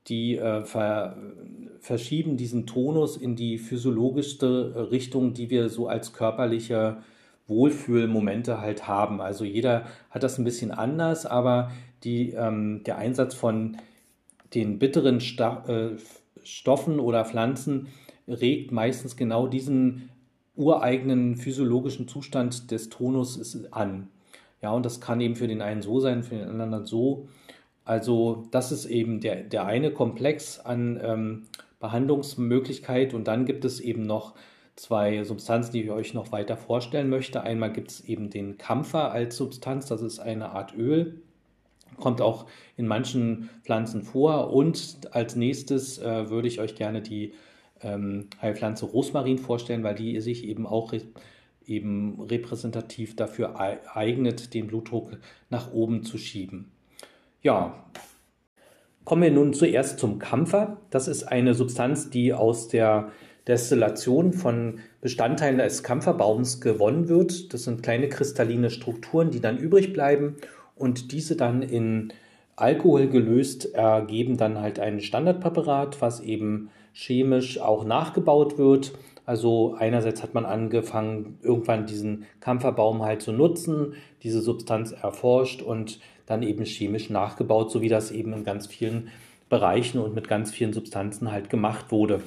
die 0.07 0.37
äh, 0.37 0.63
ver, 0.63 1.17
verschieben 1.79 2.37
diesen 2.37 2.65
Tonus 2.65 3.17
in 3.17 3.35
die 3.35 3.57
physiologischste 3.57 4.91
Richtung, 4.91 5.33
die 5.33 5.49
wir 5.49 5.69
so 5.69 5.87
als 5.87 6.13
körperliche 6.13 6.97
Wohlfühlmomente 7.47 8.61
halt 8.61 8.87
haben. 8.87 9.21
Also 9.21 9.43
jeder 9.43 9.85
hat 10.11 10.23
das 10.23 10.37
ein 10.37 10.43
bisschen 10.43 10.71
anders, 10.71 11.25
aber 11.25 11.71
die, 12.03 12.31
ähm, 12.31 12.83
der 12.85 12.97
Einsatz 12.97 13.33
von 13.33 13.77
den 14.53 14.79
bitteren 14.79 15.19
Sta 15.19 15.63
äh, 15.67 15.97
Stoffen 16.43 16.99
oder 16.99 17.25
Pflanzen 17.25 17.87
regt 18.29 18.71
meistens 18.71 19.15
genau 19.17 19.47
diesen 19.47 20.09
ureigenen 20.55 21.35
physiologischen 21.37 22.07
Zustand 22.07 22.71
des 22.71 22.89
Tonus 22.89 23.65
an. 23.71 24.09
Ja, 24.61 24.71
und 24.71 24.85
das 24.85 24.99
kann 24.99 25.21
eben 25.21 25.35
für 25.35 25.47
den 25.47 25.61
einen 25.61 25.81
so 25.81 25.99
sein, 25.99 26.23
für 26.23 26.35
den 26.35 26.49
anderen 26.49 26.85
so. 26.85 27.27
Also 27.85 28.43
das 28.51 28.71
ist 28.71 28.85
eben 28.85 29.21
der, 29.21 29.43
der 29.43 29.65
eine 29.65 29.91
Komplex 29.91 30.59
an 30.59 30.99
ähm, 31.01 31.43
Behandlungsmöglichkeit 31.79 33.13
und 33.13 33.27
dann 33.27 33.45
gibt 33.45 33.65
es 33.65 33.79
eben 33.79 34.03
noch 34.03 34.35
zwei 34.75 35.23
Substanzen, 35.23 35.71
die 35.73 35.83
ich 35.83 35.91
euch 35.91 36.13
noch 36.13 36.31
weiter 36.31 36.57
vorstellen 36.57 37.09
möchte. 37.09 37.41
Einmal 37.41 37.71
gibt 37.71 37.91
es 37.91 38.01
eben 38.01 38.29
den 38.29 38.57
Kampfer 38.57 39.11
als 39.11 39.37
Substanz, 39.37 39.87
das 39.87 40.01
ist 40.01 40.19
eine 40.19 40.51
Art 40.51 40.75
Öl, 40.75 41.21
kommt 41.97 42.21
auch 42.21 42.45
in 42.77 42.85
manchen 42.85 43.49
Pflanzen 43.63 44.03
vor 44.03 44.53
und 44.53 44.99
als 45.11 45.35
nächstes 45.35 45.99
äh, 45.99 46.29
würde 46.29 46.47
ich 46.47 46.59
euch 46.59 46.75
gerne 46.75 47.01
die 47.01 47.33
ähm, 47.81 48.27
Heilpflanze 48.41 48.85
Rosmarin 48.85 49.37
vorstellen, 49.37 49.83
weil 49.83 49.95
die 49.95 50.19
sich 50.21 50.45
eben 50.45 50.65
auch 50.67 50.93
eben 51.65 52.19
repräsentativ 52.21 53.15
dafür 53.15 53.59
eignet, 53.93 54.53
den 54.53 54.67
Blutdruck 54.67 55.17
nach 55.49 55.71
oben 55.71 56.03
zu 56.03 56.17
schieben. 56.17 56.71
Ja, 57.41 57.85
kommen 59.05 59.21
wir 59.21 59.31
nun 59.31 59.53
zuerst 59.53 59.99
zum 59.99 60.19
Kampfer. 60.19 60.77
Das 60.89 61.07
ist 61.07 61.23
eine 61.23 61.53
Substanz, 61.53 62.09
die 62.09 62.33
aus 62.33 62.67
der 62.67 63.11
Destillation 63.47 64.33
von 64.33 64.79
Bestandteilen 65.01 65.57
des 65.57 65.83
Kampferbaums 65.83 66.61
gewonnen 66.61 67.07
wird. 67.07 67.53
Das 67.53 67.63
sind 67.63 67.83
kleine 67.83 68.09
kristalline 68.09 68.69
Strukturen, 68.69 69.31
die 69.31 69.39
dann 69.39 69.57
übrig 69.57 69.93
bleiben 69.93 70.35
und 70.75 71.11
diese 71.11 71.35
dann 71.35 71.61
in 71.61 72.13
Alkohol 72.55 73.07
gelöst 73.07 73.73
ergeben 73.73 74.35
dann 74.35 74.59
halt 74.59 74.79
ein 74.79 74.99
Standardpräparat, 74.99 76.01
was 76.01 76.19
eben 76.19 76.69
chemisch 76.93 77.59
auch 77.59 77.83
nachgebaut 77.83 78.57
wird. 78.57 78.93
Also 79.25 79.75
einerseits 79.77 80.23
hat 80.23 80.33
man 80.33 80.45
angefangen, 80.45 81.37
irgendwann 81.41 81.85
diesen 81.85 82.25
Kampferbaum 82.39 83.03
halt 83.03 83.21
zu 83.21 83.31
nutzen, 83.31 83.93
diese 84.23 84.41
Substanz 84.41 84.91
erforscht 84.91 85.61
und 85.61 85.99
dann 86.25 86.43
eben 86.43 86.65
chemisch 86.65 87.09
nachgebaut, 87.09 87.71
so 87.71 87.81
wie 87.81 87.89
das 87.89 88.11
eben 88.11 88.33
in 88.33 88.43
ganz 88.43 88.67
vielen 88.67 89.09
Bereichen 89.49 89.99
und 89.99 90.15
mit 90.15 90.27
ganz 90.27 90.51
vielen 90.51 90.73
Substanzen 90.73 91.31
halt 91.31 91.49
gemacht 91.49 91.91
wurde. 91.91 92.21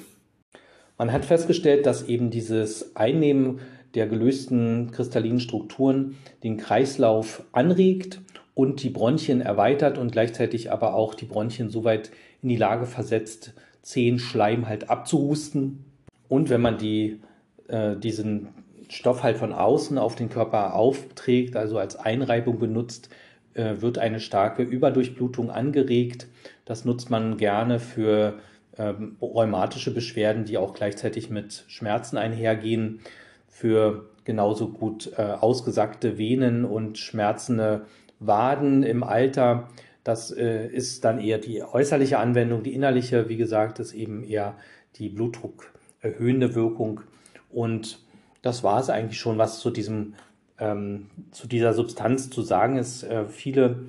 Man 0.98 1.12
hat 1.12 1.24
festgestellt, 1.24 1.86
dass 1.86 2.08
eben 2.08 2.30
dieses 2.30 2.94
Einnehmen 2.96 3.60
der 3.94 4.06
gelösten 4.06 4.90
kristallinen 4.90 5.40
Strukturen 5.40 6.16
den 6.42 6.56
Kreislauf 6.56 7.44
anregt 7.52 8.20
und 8.54 8.82
die 8.82 8.90
Bronchien 8.90 9.40
erweitert 9.40 9.98
und 9.98 10.12
gleichzeitig 10.12 10.70
aber 10.70 10.94
auch 10.94 11.14
die 11.14 11.24
Bronchien 11.24 11.70
so 11.70 11.84
weit 11.84 12.10
in 12.42 12.48
die 12.48 12.56
Lage 12.56 12.86
versetzt, 12.86 13.54
zehn 13.82 14.18
Schleim 14.18 14.68
halt 14.68 14.90
abzuhusten. 14.90 15.84
Und 16.28 16.48
wenn 16.48 16.60
man 16.60 16.78
die, 16.78 17.20
äh, 17.68 17.96
diesen 17.96 18.48
Stoff 18.88 19.22
halt 19.22 19.36
von 19.36 19.52
außen 19.52 19.98
auf 19.98 20.14
den 20.14 20.30
Körper 20.30 20.74
aufträgt, 20.74 21.56
also 21.56 21.78
als 21.78 21.96
Einreibung 21.96 22.58
benutzt, 22.58 23.10
äh, 23.54 23.80
wird 23.80 23.98
eine 23.98 24.20
starke 24.20 24.62
Überdurchblutung 24.62 25.50
angeregt. 25.50 26.26
Das 26.64 26.84
nutzt 26.84 27.10
man 27.10 27.36
gerne 27.36 27.80
für 27.80 28.38
ähm, 28.78 29.16
rheumatische 29.20 29.92
Beschwerden, 29.92 30.44
die 30.44 30.56
auch 30.56 30.74
gleichzeitig 30.74 31.28
mit 31.28 31.64
Schmerzen 31.68 32.16
einhergehen, 32.16 33.00
für 33.48 34.08
genauso 34.24 34.68
gut 34.68 35.12
äh, 35.18 35.22
ausgesackte 35.22 36.16
Venen 36.16 36.64
und 36.64 36.98
schmerzende 36.98 37.86
Waden 38.18 38.82
im 38.82 39.02
Alter. 39.02 39.68
Das 40.04 40.30
äh, 40.30 40.66
ist 40.66 41.04
dann 41.04 41.20
eher 41.20 41.38
die 41.38 41.62
äußerliche 41.62 42.18
Anwendung. 42.18 42.62
Die 42.62 42.74
innerliche, 42.74 43.28
wie 43.28 43.36
gesagt, 43.36 43.78
ist 43.78 43.92
eben 43.92 44.24
eher 44.24 44.56
die 44.96 45.08
blutdruckerhöhende 45.08 46.54
Wirkung. 46.54 47.02
Und 47.50 48.00
das 48.42 48.64
war 48.64 48.80
es 48.80 48.90
eigentlich 48.90 49.20
schon, 49.20 49.38
was 49.38 49.60
zu 49.60 49.70
diesem 49.70 50.14
ähm, 50.58 51.06
zu 51.30 51.46
dieser 51.46 51.74
Substanz 51.74 52.30
zu 52.30 52.42
sagen 52.42 52.76
ist. 52.78 53.02
Äh, 53.02 53.26
viele 53.26 53.80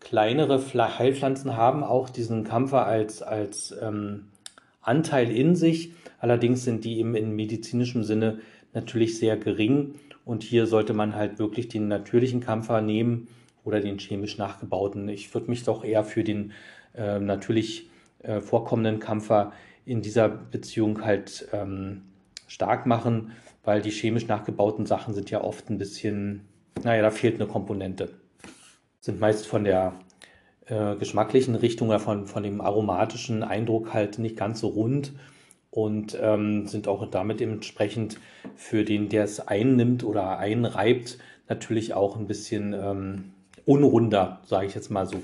kleinere 0.00 0.60
Heilpflanzen 0.98 1.56
haben 1.56 1.84
auch 1.84 2.08
diesen 2.08 2.44
Kampfer 2.44 2.86
als, 2.86 3.22
als 3.22 3.74
ähm, 3.80 4.28
Anteil 4.80 5.30
in 5.30 5.54
sich. 5.54 5.92
Allerdings 6.18 6.64
sind 6.64 6.84
die 6.84 6.98
eben 6.98 7.14
in 7.14 7.36
medizinischem 7.36 8.02
Sinne 8.02 8.38
natürlich 8.72 9.18
sehr 9.18 9.36
gering. 9.36 9.94
Und 10.24 10.42
hier 10.42 10.66
sollte 10.66 10.94
man 10.94 11.14
halt 11.14 11.38
wirklich 11.38 11.68
den 11.68 11.88
natürlichen 11.88 12.40
Kampfer 12.40 12.80
nehmen 12.80 13.28
oder 13.64 13.80
den 13.80 13.98
chemisch 13.98 14.38
nachgebauten. 14.38 15.08
Ich 15.08 15.32
würde 15.34 15.50
mich 15.50 15.64
doch 15.64 15.84
eher 15.84 16.04
für 16.04 16.24
den 16.24 16.52
äh, 16.94 17.18
natürlich 17.18 17.88
äh, 18.22 18.40
vorkommenden 18.40 19.00
Kampfer 19.00 19.52
in 19.84 20.02
dieser 20.02 20.28
Beziehung 20.28 21.04
halt 21.04 21.48
ähm, 21.52 22.02
stark 22.46 22.86
machen, 22.86 23.32
weil 23.64 23.82
die 23.82 23.90
chemisch 23.90 24.26
nachgebauten 24.26 24.86
Sachen 24.86 25.14
sind 25.14 25.30
ja 25.30 25.42
oft 25.42 25.70
ein 25.70 25.78
bisschen, 25.78 26.42
naja, 26.82 27.02
da 27.02 27.10
fehlt 27.10 27.36
eine 27.36 27.46
Komponente. 27.46 28.10
Sind 29.00 29.20
meist 29.20 29.46
von 29.46 29.64
der 29.64 29.94
äh, 30.66 30.96
geschmacklichen 30.96 31.54
Richtung 31.54 31.88
oder 31.88 32.00
von, 32.00 32.26
von 32.26 32.42
dem 32.42 32.60
aromatischen 32.60 33.42
Eindruck 33.42 33.92
halt 33.92 34.18
nicht 34.18 34.36
ganz 34.36 34.60
so 34.60 34.68
rund 34.68 35.12
und 35.70 36.16
ähm, 36.20 36.66
sind 36.66 36.86
auch 36.86 37.08
damit 37.10 37.40
entsprechend 37.40 38.20
für 38.54 38.84
den, 38.84 39.08
der 39.08 39.24
es 39.24 39.40
einnimmt 39.40 40.04
oder 40.04 40.38
einreibt, 40.38 41.18
natürlich 41.48 41.94
auch 41.94 42.16
ein 42.16 42.26
bisschen 42.26 42.74
ähm, 42.74 43.32
unrunder, 43.66 44.40
sage 44.44 44.66
ich 44.66 44.74
jetzt 44.74 44.90
mal 44.90 45.06
so. 45.06 45.16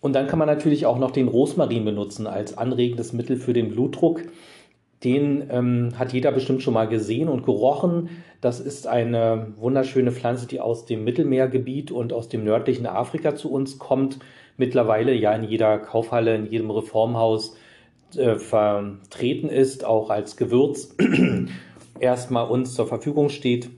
Und 0.00 0.12
dann 0.12 0.26
kann 0.28 0.38
man 0.38 0.48
natürlich 0.48 0.86
auch 0.86 0.98
noch 0.98 1.10
den 1.10 1.28
Rosmarin 1.28 1.84
benutzen 1.84 2.26
als 2.26 2.56
anregendes 2.56 3.12
Mittel 3.12 3.36
für 3.36 3.52
den 3.52 3.70
Blutdruck. 3.70 4.22
Den 5.04 5.48
ähm, 5.50 5.92
hat 5.96 6.12
jeder 6.12 6.32
bestimmt 6.32 6.62
schon 6.62 6.74
mal 6.74 6.88
gesehen 6.88 7.28
und 7.28 7.44
gerochen. 7.44 8.08
Das 8.40 8.60
ist 8.60 8.86
eine 8.86 9.52
wunderschöne 9.56 10.12
Pflanze, 10.12 10.46
die 10.46 10.60
aus 10.60 10.86
dem 10.86 11.04
Mittelmeergebiet 11.04 11.90
und 11.90 12.12
aus 12.12 12.28
dem 12.28 12.44
nördlichen 12.44 12.86
Afrika 12.86 13.34
zu 13.34 13.50
uns 13.50 13.78
kommt. 13.78 14.18
Mittlerweile 14.56 15.14
ja 15.14 15.32
in 15.34 15.44
jeder 15.44 15.78
Kaufhalle, 15.78 16.34
in 16.34 16.46
jedem 16.46 16.70
Reformhaus 16.70 17.56
äh, 18.16 18.36
vertreten 18.36 19.48
ist, 19.48 19.84
auch 19.84 20.10
als 20.10 20.36
Gewürz 20.36 20.96
erstmal 22.00 22.48
uns 22.48 22.74
zur 22.74 22.86
Verfügung 22.86 23.28
steht 23.28 23.70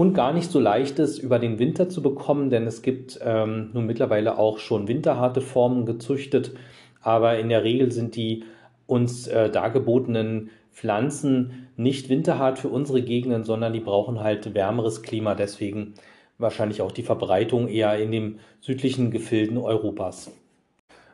und 0.00 0.14
gar 0.14 0.32
nicht 0.32 0.50
so 0.50 0.58
leicht 0.58 0.98
ist, 0.98 1.18
über 1.18 1.38
den 1.38 1.58
Winter 1.58 1.90
zu 1.90 2.00
bekommen, 2.00 2.48
denn 2.48 2.66
es 2.66 2.80
gibt 2.80 3.20
ähm, 3.22 3.68
nun 3.74 3.84
mittlerweile 3.84 4.38
auch 4.38 4.56
schon 4.56 4.88
winterharte 4.88 5.42
Formen 5.42 5.84
gezüchtet, 5.84 6.54
aber 7.02 7.38
in 7.38 7.50
der 7.50 7.64
Regel 7.64 7.92
sind 7.92 8.16
die 8.16 8.44
uns 8.86 9.26
äh, 9.26 9.50
dargebotenen 9.50 10.48
Pflanzen 10.72 11.68
nicht 11.76 12.08
winterhart 12.08 12.58
für 12.58 12.70
unsere 12.70 13.02
Gegenden, 13.02 13.44
sondern 13.44 13.74
die 13.74 13.80
brauchen 13.80 14.20
halt 14.20 14.54
wärmeres 14.54 15.02
Klima, 15.02 15.34
deswegen 15.34 15.92
wahrscheinlich 16.38 16.80
auch 16.80 16.92
die 16.92 17.02
Verbreitung 17.02 17.68
eher 17.68 17.98
in 17.98 18.10
den 18.10 18.38
südlichen 18.62 19.10
Gefilden 19.10 19.58
Europas. 19.58 20.32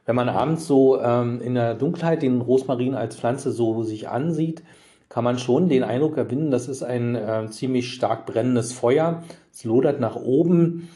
Wenn 0.04 0.14
man 0.14 0.28
abends 0.28 0.68
so 0.68 1.00
ähm, 1.00 1.40
in 1.40 1.54
der 1.54 1.74
Dunkelheit 1.74 2.22
den 2.22 2.40
Rosmarin 2.40 2.94
als 2.94 3.16
Pflanze 3.16 3.50
so 3.50 3.82
sich 3.82 4.08
ansieht, 4.08 4.62
kann 5.08 5.24
man 5.24 5.38
schon 5.38 5.68
den 5.68 5.84
Eindruck 5.84 6.16
erwinden, 6.16 6.50
das 6.50 6.68
ist 6.68 6.82
ein 6.82 7.14
äh, 7.14 7.48
ziemlich 7.50 7.92
stark 7.92 8.26
brennendes 8.26 8.72
Feuer. 8.72 9.22
es 9.52 9.64
lodert 9.64 10.00
nach 10.00 10.16
oben. 10.16 10.88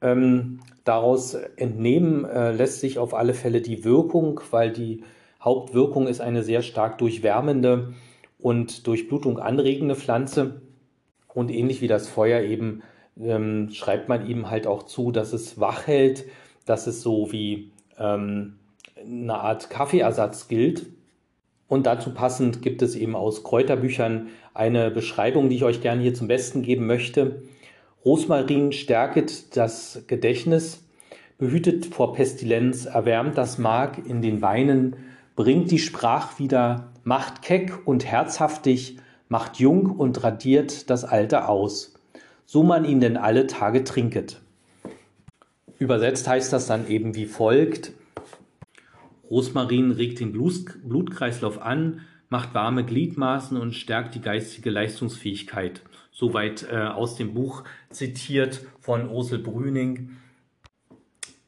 Ähm, 0.00 0.60
daraus 0.84 1.34
entnehmen 1.34 2.24
äh, 2.24 2.52
lässt 2.52 2.80
sich 2.80 2.98
auf 2.98 3.14
alle 3.14 3.34
Fälle 3.34 3.60
die 3.60 3.84
Wirkung, 3.84 4.40
weil 4.50 4.72
die 4.72 5.02
Hauptwirkung 5.40 6.06
ist 6.06 6.20
eine 6.20 6.42
sehr 6.42 6.62
stark 6.62 6.98
durchwärmende 6.98 7.94
und 8.38 8.86
Durchblutung 8.86 9.38
anregende 9.38 9.96
Pflanze. 9.96 10.62
Und 11.32 11.50
ähnlich 11.50 11.80
wie 11.82 11.88
das 11.88 12.08
Feuer 12.08 12.40
eben 12.40 12.82
ähm, 13.20 13.70
schreibt 13.70 14.08
man 14.08 14.26
ihm 14.26 14.50
halt 14.50 14.66
auch 14.66 14.84
zu, 14.84 15.12
dass 15.12 15.32
es 15.32 15.60
wach 15.60 15.86
hält, 15.86 16.24
dass 16.64 16.86
es 16.86 17.02
so 17.02 17.32
wie 17.32 17.72
ähm, 17.98 18.58
eine 18.96 19.34
Art 19.34 19.70
Kaffeeersatz 19.70 20.48
gilt. 20.48 20.86
Und 21.68 21.86
dazu 21.86 22.14
passend 22.14 22.62
gibt 22.62 22.82
es 22.82 22.96
eben 22.96 23.14
aus 23.14 23.44
Kräuterbüchern 23.44 24.28
eine 24.54 24.90
Beschreibung, 24.90 25.48
die 25.48 25.56
ich 25.56 25.64
euch 25.64 25.82
gerne 25.82 26.02
hier 26.02 26.14
zum 26.14 26.26
Besten 26.26 26.62
geben 26.62 26.86
möchte. 26.86 27.42
Rosmarin 28.04 28.72
stärket 28.72 29.56
das 29.56 30.02
Gedächtnis, 30.06 30.82
behütet 31.36 31.86
vor 31.86 32.14
Pestilenz, 32.14 32.86
erwärmt 32.86 33.36
das 33.36 33.58
Mark 33.58 33.98
in 34.06 34.22
den 34.22 34.40
Beinen, 34.40 34.96
bringt 35.36 35.70
die 35.70 35.78
Sprach 35.78 36.38
wieder, 36.38 36.88
macht 37.04 37.42
keck 37.42 37.86
und 37.86 38.04
herzhaftig, 38.04 38.96
macht 39.28 39.58
jung 39.58 39.86
und 39.90 40.24
radiert 40.24 40.88
das 40.90 41.04
Alter 41.04 41.48
aus, 41.48 41.94
so 42.46 42.62
man 42.62 42.84
ihn 42.84 43.00
denn 43.00 43.16
alle 43.16 43.46
Tage 43.46 43.84
trinket. 43.84 44.40
Übersetzt 45.78 46.26
heißt 46.26 46.52
das 46.52 46.66
dann 46.66 46.88
eben 46.88 47.14
wie 47.14 47.26
folgt. 47.26 47.92
Rosmarin 49.30 49.90
regt 49.90 50.20
den 50.20 50.32
Blutkreislauf 50.32 51.60
an, 51.60 52.00
macht 52.28 52.54
warme 52.54 52.84
Gliedmaßen 52.84 53.56
und 53.56 53.74
stärkt 53.74 54.14
die 54.14 54.20
geistige 54.20 54.70
Leistungsfähigkeit. 54.70 55.82
Soweit 56.10 56.66
äh, 56.70 56.76
aus 56.76 57.16
dem 57.16 57.34
Buch 57.34 57.64
zitiert 57.90 58.66
von 58.80 59.10
Ursel 59.10 59.38
Brüning. 59.38 60.16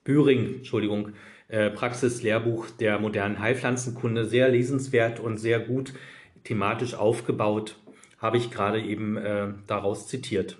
Büring, 0.04 0.56
Entschuldigung, 0.56 1.12
äh, 1.48 1.70
Praxislehrbuch 1.70 2.70
der 2.70 2.98
modernen 2.98 3.40
Heilpflanzenkunde, 3.40 4.24
sehr 4.24 4.48
lesenswert 4.48 5.20
und 5.20 5.38
sehr 5.38 5.60
gut 5.60 5.92
thematisch 6.44 6.94
aufgebaut, 6.94 7.76
habe 8.18 8.36
ich 8.36 8.50
gerade 8.50 8.80
eben 8.80 9.16
äh, 9.16 9.48
daraus 9.66 10.06
zitiert. 10.06 10.56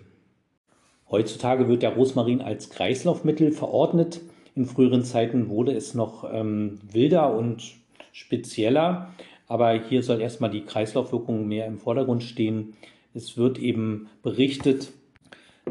Heutzutage 1.11 1.69
wird 1.69 1.83
der 1.83 1.95
Rosmarin 1.95 2.41
als 2.41 2.71
Kreislaufmittel 2.71 3.53
verordnet. 3.53 4.21
In 4.55 4.67
früheren 4.67 5.05
Zeiten 5.05 5.49
wurde 5.49 5.73
es 5.73 5.95
noch 5.95 6.29
ähm, 6.33 6.81
wilder 6.93 7.35
und 7.35 7.73
spezieller, 8.13 9.13
aber 9.47 9.73
hier 9.73 10.03
soll 10.03 10.21
erstmal 10.21 10.51
die 10.51 10.65
Kreislaufwirkung 10.65 11.47
mehr 11.47 11.67
im 11.67 11.79
Vordergrund 11.79 12.23
stehen. 12.23 12.75
Es 13.15 13.37
wird 13.37 13.59
eben 13.59 14.09
berichtet, 14.23 14.93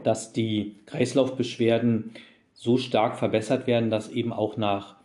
dass 0.04 0.34
die 0.34 0.76
Kreislaufbeschwerden 0.86 2.12
so 2.54 2.78
stark 2.78 3.18
verbessert 3.18 3.68
werden, 3.68 3.90
dass 3.90 4.12
eben 4.12 4.34
auch 4.34 4.58
nach 4.58 4.96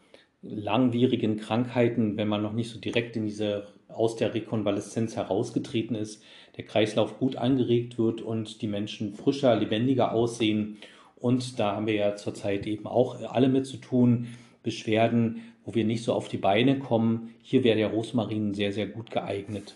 langwierigen 0.43 1.37
Krankheiten, 1.37 2.17
wenn 2.17 2.29
man 2.29 2.43
noch 2.43 2.53
nicht 2.53 2.71
so 2.71 2.79
direkt 2.79 3.17
in 3.17 3.25
diese 3.25 3.69
aus 3.89 4.17
der 4.17 4.35
Rekonvaleszenz 4.35 5.17
herausgetreten 5.17 5.95
ist, 5.95 6.23
der 6.57 6.65
Kreislauf 6.65 7.19
gut 7.19 7.37
angeregt 7.37 7.99
wird 7.99 8.21
und 8.21 8.61
die 8.61 8.67
Menschen 8.67 9.15
frischer, 9.15 9.55
lebendiger 9.57 10.13
aussehen. 10.13 10.79
Und 11.25 11.59
da 11.59 11.75
haben 11.75 11.87
wir 11.87 11.95
ja 11.95 12.17
zurzeit 12.17 12.67
eben 12.67 12.87
auch 12.87 13.19
alle 13.23 13.49
mit 13.49 13.65
zu 13.65 13.79
tun, 13.79 14.27
Beschwerden, 14.63 15.41
wo 15.65 15.75
wir 15.75 15.87
nicht 15.87 16.05
so 16.05 16.13
auf 16.13 16.29
die 16.29 16.37
Beine 16.37 16.79
kommen. 16.79 17.31
Hier 17.43 17.65
wäre 17.65 17.79
der 17.79 17.89
Rosmarin 17.89 18.53
sehr, 18.53 18.73
sehr 18.73 18.87
gut 18.87 19.11
geeignet. 19.11 19.75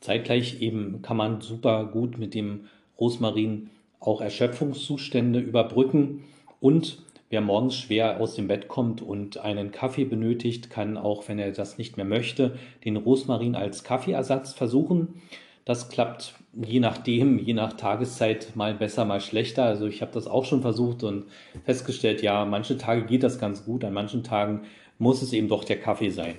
Zeitgleich 0.00 0.60
eben 0.60 1.00
kann 1.00 1.16
man 1.16 1.40
super 1.40 1.84
gut 1.84 2.18
mit 2.18 2.34
dem 2.34 2.64
Rosmarin 2.98 3.70
auch 4.00 4.20
Erschöpfungszustände 4.20 5.38
überbrücken 5.38 6.24
und 6.58 6.98
Wer 7.30 7.40
morgens 7.40 7.74
schwer 7.74 8.20
aus 8.20 8.36
dem 8.36 8.46
Bett 8.46 8.68
kommt 8.68 9.02
und 9.02 9.38
einen 9.38 9.72
Kaffee 9.72 10.04
benötigt, 10.04 10.70
kann 10.70 10.96
auch, 10.96 11.26
wenn 11.26 11.40
er 11.40 11.50
das 11.50 11.78
nicht 11.78 11.96
mehr 11.96 12.06
möchte, 12.06 12.56
den 12.84 12.96
Rosmarin 12.96 13.56
als 13.56 13.82
Kaffeeersatz 13.82 14.52
versuchen. 14.52 15.20
Das 15.64 15.88
klappt 15.88 16.34
je 16.62 16.80
nachdem, 16.80 17.38
je 17.38 17.54
nach 17.54 17.74
Tageszeit 17.74 18.54
mal 18.54 18.74
besser, 18.74 19.04
mal 19.04 19.20
schlechter. 19.20 19.64
Also 19.64 19.86
ich 19.86 20.02
habe 20.02 20.12
das 20.12 20.26
auch 20.26 20.44
schon 20.44 20.62
versucht 20.62 21.02
und 21.02 21.24
festgestellt, 21.64 22.22
ja, 22.22 22.44
manche 22.44 22.78
Tage 22.78 23.04
geht 23.04 23.22
das 23.22 23.38
ganz 23.38 23.64
gut, 23.64 23.84
an 23.84 23.92
manchen 23.92 24.22
Tagen 24.22 24.62
muss 24.98 25.22
es 25.22 25.32
eben 25.32 25.48
doch 25.48 25.64
der 25.64 25.80
Kaffee 25.80 26.10
sein. 26.10 26.36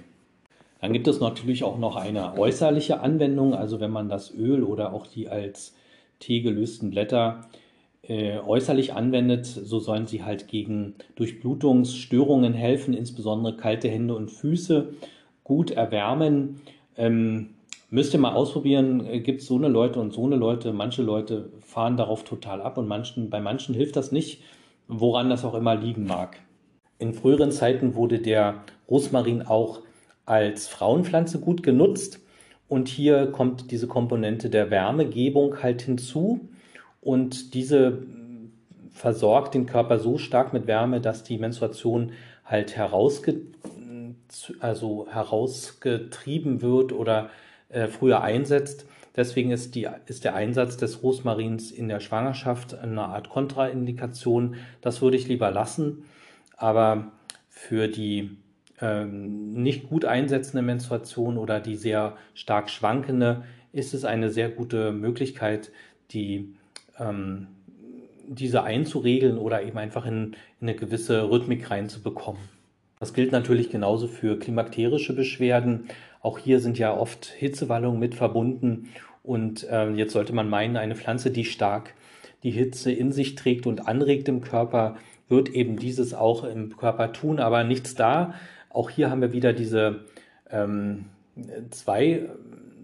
Dann 0.81 0.93
gibt 0.93 1.07
es 1.07 1.19
natürlich 1.19 1.63
auch 1.63 1.77
noch 1.77 1.95
eine 1.95 2.37
äußerliche 2.37 2.99
Anwendung, 2.99 3.53
also 3.53 3.79
wenn 3.79 3.91
man 3.91 4.09
das 4.09 4.33
Öl 4.33 4.63
oder 4.63 4.93
auch 4.93 5.07
die 5.07 5.27
als 5.27 5.75
Tee 6.19 6.41
gelösten 6.41 6.91
Blätter 6.91 7.41
äh, 8.03 8.37
äußerlich 8.37 8.93
anwendet, 8.93 9.45
so 9.45 9.79
sollen 9.79 10.05
sie 10.05 10.23
halt 10.23 10.47
gegen 10.47 10.95
Durchblutungsstörungen 11.15 12.53
helfen, 12.53 12.93
insbesondere 12.93 13.57
kalte 13.57 13.89
Hände 13.89 14.15
und 14.15 14.29
Füße 14.29 14.93
gut 15.43 15.71
erwärmen. 15.71 16.61
Ähm, 16.97 17.54
müsst 17.95 18.13
ihr 18.13 18.19
mal 18.19 18.33
ausprobieren, 18.33 19.05
äh, 19.07 19.21
gibt 19.21 19.41
es 19.41 19.47
so 19.47 19.55
eine 19.55 19.69
Leute 19.69 20.01
und 20.01 20.11
so 20.11 20.25
eine 20.25 20.35
Leute. 20.35 20.73
Manche 20.73 21.01
Leute 21.01 21.49
fahren 21.61 21.95
darauf 21.95 22.25
total 22.25 22.61
ab 22.61 22.77
und 22.77 22.87
manchen, 22.87 23.29
bei 23.29 23.39
manchen 23.39 23.73
hilft 23.73 23.95
das 23.95 24.11
nicht, 24.11 24.43
woran 24.89 25.29
das 25.29 25.45
auch 25.45 25.55
immer 25.55 25.75
liegen 25.75 26.05
mag. 26.05 26.37
In 26.99 27.13
früheren 27.13 27.51
Zeiten 27.51 27.95
wurde 27.95 28.19
der 28.19 28.63
Rosmarin 28.89 29.41
auch 29.43 29.79
als 30.25 30.67
Frauenpflanze 30.67 31.39
gut 31.39 31.63
genutzt 31.63 32.19
und 32.67 32.89
hier 32.89 33.27
kommt 33.27 33.71
diese 33.71 33.87
Komponente 33.87 34.49
der 34.49 34.69
Wärmegebung 34.71 35.63
halt 35.63 35.81
hinzu. 35.81 36.49
Und 37.01 37.53
diese 37.53 37.99
versorgt 38.91 39.53
den 39.53 39.67
Körper 39.67 39.99
so 39.99 40.17
stark 40.17 40.51
mit 40.51 40.67
Wärme, 40.67 40.99
dass 40.99 41.23
die 41.23 41.37
Menstruation 41.37 42.11
halt 42.43 42.75
herausge 42.75 43.41
also 44.59 45.07
herausgetrieben 45.09 46.61
wird 46.61 46.91
oder 46.91 47.29
äh, 47.75 47.87
früher 47.87 48.21
einsetzt. 48.21 48.85
Deswegen 49.15 49.51
ist, 49.51 49.75
die, 49.75 49.87
ist 50.07 50.23
der 50.23 50.35
Einsatz 50.35 50.77
des 50.77 51.03
Rosmarins 51.03 51.71
in 51.71 51.87
der 51.87 51.99
Schwangerschaft 51.99 52.73
eine 52.73 53.03
Art 53.03 53.29
Kontraindikation. 53.29 54.55
Das 54.81 55.01
würde 55.01 55.17
ich 55.17 55.27
lieber 55.27 55.51
lassen. 55.51 56.05
Aber 56.57 57.11
für 57.49 57.87
die 57.87 58.37
ähm, 58.81 59.51
nicht 59.51 59.89
gut 59.89 60.05
einsetzende 60.05 60.61
Menstruation 60.61 61.37
oder 61.37 61.59
die 61.59 61.75
sehr 61.75 62.17
stark 62.33 62.69
schwankende 62.69 63.43
ist 63.71 63.93
es 63.93 64.05
eine 64.05 64.29
sehr 64.29 64.49
gute 64.49 64.91
Möglichkeit, 64.91 65.71
die 66.11 66.55
ähm, 66.97 67.47
diese 68.27 68.63
einzuregeln 68.63 69.37
oder 69.37 69.63
eben 69.63 69.77
einfach 69.77 70.05
in, 70.05 70.35
in 70.61 70.69
eine 70.69 70.75
gewisse 70.75 71.29
Rhythmik 71.29 71.69
reinzubekommen. 71.69 72.54
Das 72.99 73.13
gilt 73.13 73.31
natürlich 73.31 73.69
genauso 73.69 74.07
für 74.07 74.39
klimakterische 74.39 75.15
Beschwerden. 75.15 75.87
Auch 76.21 76.39
hier 76.39 76.59
sind 76.59 76.79
ja 76.79 76.95
oft 76.95 77.25
Hitzewallungen 77.25 77.99
mit 77.99 78.15
verbunden. 78.15 78.89
Und 79.23 79.67
äh, 79.69 79.89
jetzt 79.91 80.13
sollte 80.13 80.33
man 80.33 80.49
meinen, 80.49 80.77
eine 80.77 80.95
Pflanze, 80.95 81.31
die 81.31 81.45
stark 81.45 81.93
die 82.43 82.51
Hitze 82.51 82.91
in 82.91 83.11
sich 83.11 83.33
trägt 83.35 83.65
und 83.65 83.87
anregt 83.87 84.27
im 84.27 84.41
Körper, 84.41 84.97
wird 85.27 85.49
eben 85.49 85.77
dieses 85.77 86.13
auch 86.13 86.43
im 86.43 86.77
Körper 86.77 87.11
tun, 87.11 87.39
aber 87.39 87.63
nichts 87.63 87.95
da. 87.95 88.35
Auch 88.69 88.91
hier 88.91 89.09
haben 89.09 89.21
wir 89.21 89.33
wieder 89.33 89.51
diese 89.51 90.01
ähm, 90.51 91.05
zwei 91.71 92.29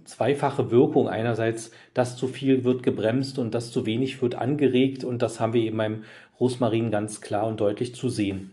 zweifache 0.03 0.71
Wirkung. 0.71 1.07
Einerseits, 1.07 1.71
das 1.93 2.17
zu 2.17 2.27
viel 2.27 2.63
wird 2.63 2.81
gebremst 2.83 3.37
und 3.37 3.53
das 3.53 3.71
zu 3.71 3.85
wenig 3.85 4.21
wird 4.21 4.35
angeregt 4.35 5.03
und 5.03 5.21
das 5.21 5.39
haben 5.39 5.53
wir 5.53 5.61
eben 5.61 5.77
beim 5.77 6.03
Rosmarin 6.39 6.89
ganz 6.89 7.21
klar 7.21 7.47
und 7.47 7.59
deutlich 7.59 7.93
zu 7.93 8.09
sehen. 8.09 8.51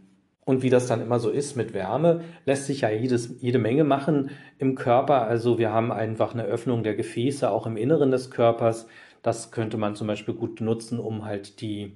Und 0.48 0.62
wie 0.62 0.70
das 0.70 0.86
dann 0.86 1.02
immer 1.02 1.18
so 1.18 1.28
ist 1.28 1.56
mit 1.56 1.74
Wärme, 1.74 2.22
lässt 2.46 2.64
sich 2.64 2.80
ja 2.80 2.88
jedes, 2.88 3.38
jede 3.42 3.58
Menge 3.58 3.84
machen 3.84 4.30
im 4.56 4.76
Körper. 4.76 5.26
Also 5.26 5.58
wir 5.58 5.74
haben 5.74 5.92
einfach 5.92 6.32
eine 6.32 6.44
Öffnung 6.44 6.82
der 6.82 6.94
Gefäße 6.94 7.50
auch 7.50 7.66
im 7.66 7.76
Inneren 7.76 8.10
des 8.10 8.30
Körpers. 8.30 8.86
Das 9.20 9.50
könnte 9.50 9.76
man 9.76 9.94
zum 9.94 10.06
Beispiel 10.06 10.32
gut 10.32 10.62
nutzen, 10.62 11.00
um 11.00 11.26
halt 11.26 11.60
die 11.60 11.92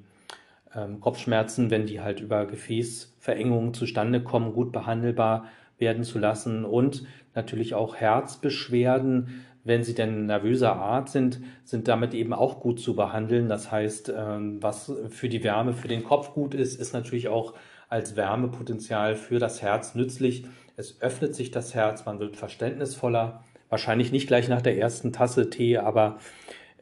ähm, 0.77 1.01
Kopfschmerzen, 1.01 1.71
wenn 1.71 1.87
die 1.87 2.03
halt 2.03 2.21
über 2.21 2.45
Gefäßverengungen 2.45 3.73
zustande 3.73 4.23
kommen, 4.23 4.53
gut 4.53 4.71
behandelbar 4.71 5.47
werden 5.79 6.05
zu 6.05 6.19
lassen. 6.19 6.67
Und 6.67 7.07
natürlich 7.35 7.73
auch 7.73 7.97
Herzbeschwerden, 7.97 9.47
wenn 9.65 9.83
sie 9.83 9.95
denn 9.95 10.27
nervöser 10.27 10.77
Art 10.77 11.09
sind, 11.09 11.41
sind 11.65 11.89
damit 11.89 12.13
eben 12.13 12.35
auch 12.35 12.61
gut 12.61 12.81
zu 12.81 12.95
behandeln. 12.95 13.49
Das 13.49 13.73
heißt, 13.73 14.13
ähm, 14.15 14.63
was 14.63 14.93
für 15.09 15.31
die 15.31 15.43
Wärme 15.43 15.73
für 15.73 15.89
den 15.89 16.05
Kopf 16.05 16.35
gut 16.35 16.53
ist, 16.53 16.79
ist 16.79 16.93
natürlich 16.93 17.29
auch 17.29 17.55
als 17.93 18.17
Wärmepotenzial 18.17 19.17
für 19.17 19.39
das 19.39 19.61
Herz 19.61 19.95
nützlich. 19.95 20.47
Es 20.79 21.03
öffnet 21.03 21.35
sich 21.35 21.51
das 21.51 21.75
Herz, 21.75 22.07
man 22.07 22.19
wird 22.21 22.37
verständnisvoller. 22.37 23.45
Wahrscheinlich 23.69 24.13
nicht 24.13 24.27
gleich 24.27 24.49
nach 24.49 24.63
der 24.63 24.79
ersten 24.79 25.13
Tasse 25.13 25.51
Tee, 25.51 25.77
aber 25.77 26.19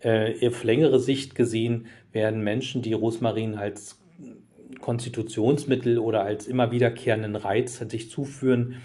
äh, 0.02 0.46
auf 0.46 0.62
längere 0.62 1.00
Sicht 1.00 1.34
gesehen 1.34 1.86
werden 2.12 2.44
Menschen, 2.44 2.80
die 2.80 2.92
Rosmarin 2.92 3.56
als 3.56 3.98
Konstitutionsmittel 4.80 5.98
oder 5.98 6.22
als 6.22 6.46
immer 6.46 6.70
wiederkehrenden 6.70 7.34
Reiz 7.34 7.78
sich 7.78 8.08
zuführen, 8.08 8.76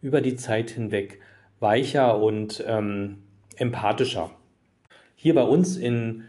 über 0.00 0.20
die 0.20 0.36
Zeit 0.36 0.70
hinweg 0.70 1.20
weicher 1.58 2.22
und 2.22 2.62
ähm, 2.64 3.24
empathischer. 3.56 4.30
Hier 5.16 5.34
bei 5.34 5.42
uns 5.42 5.76
in 5.76 6.28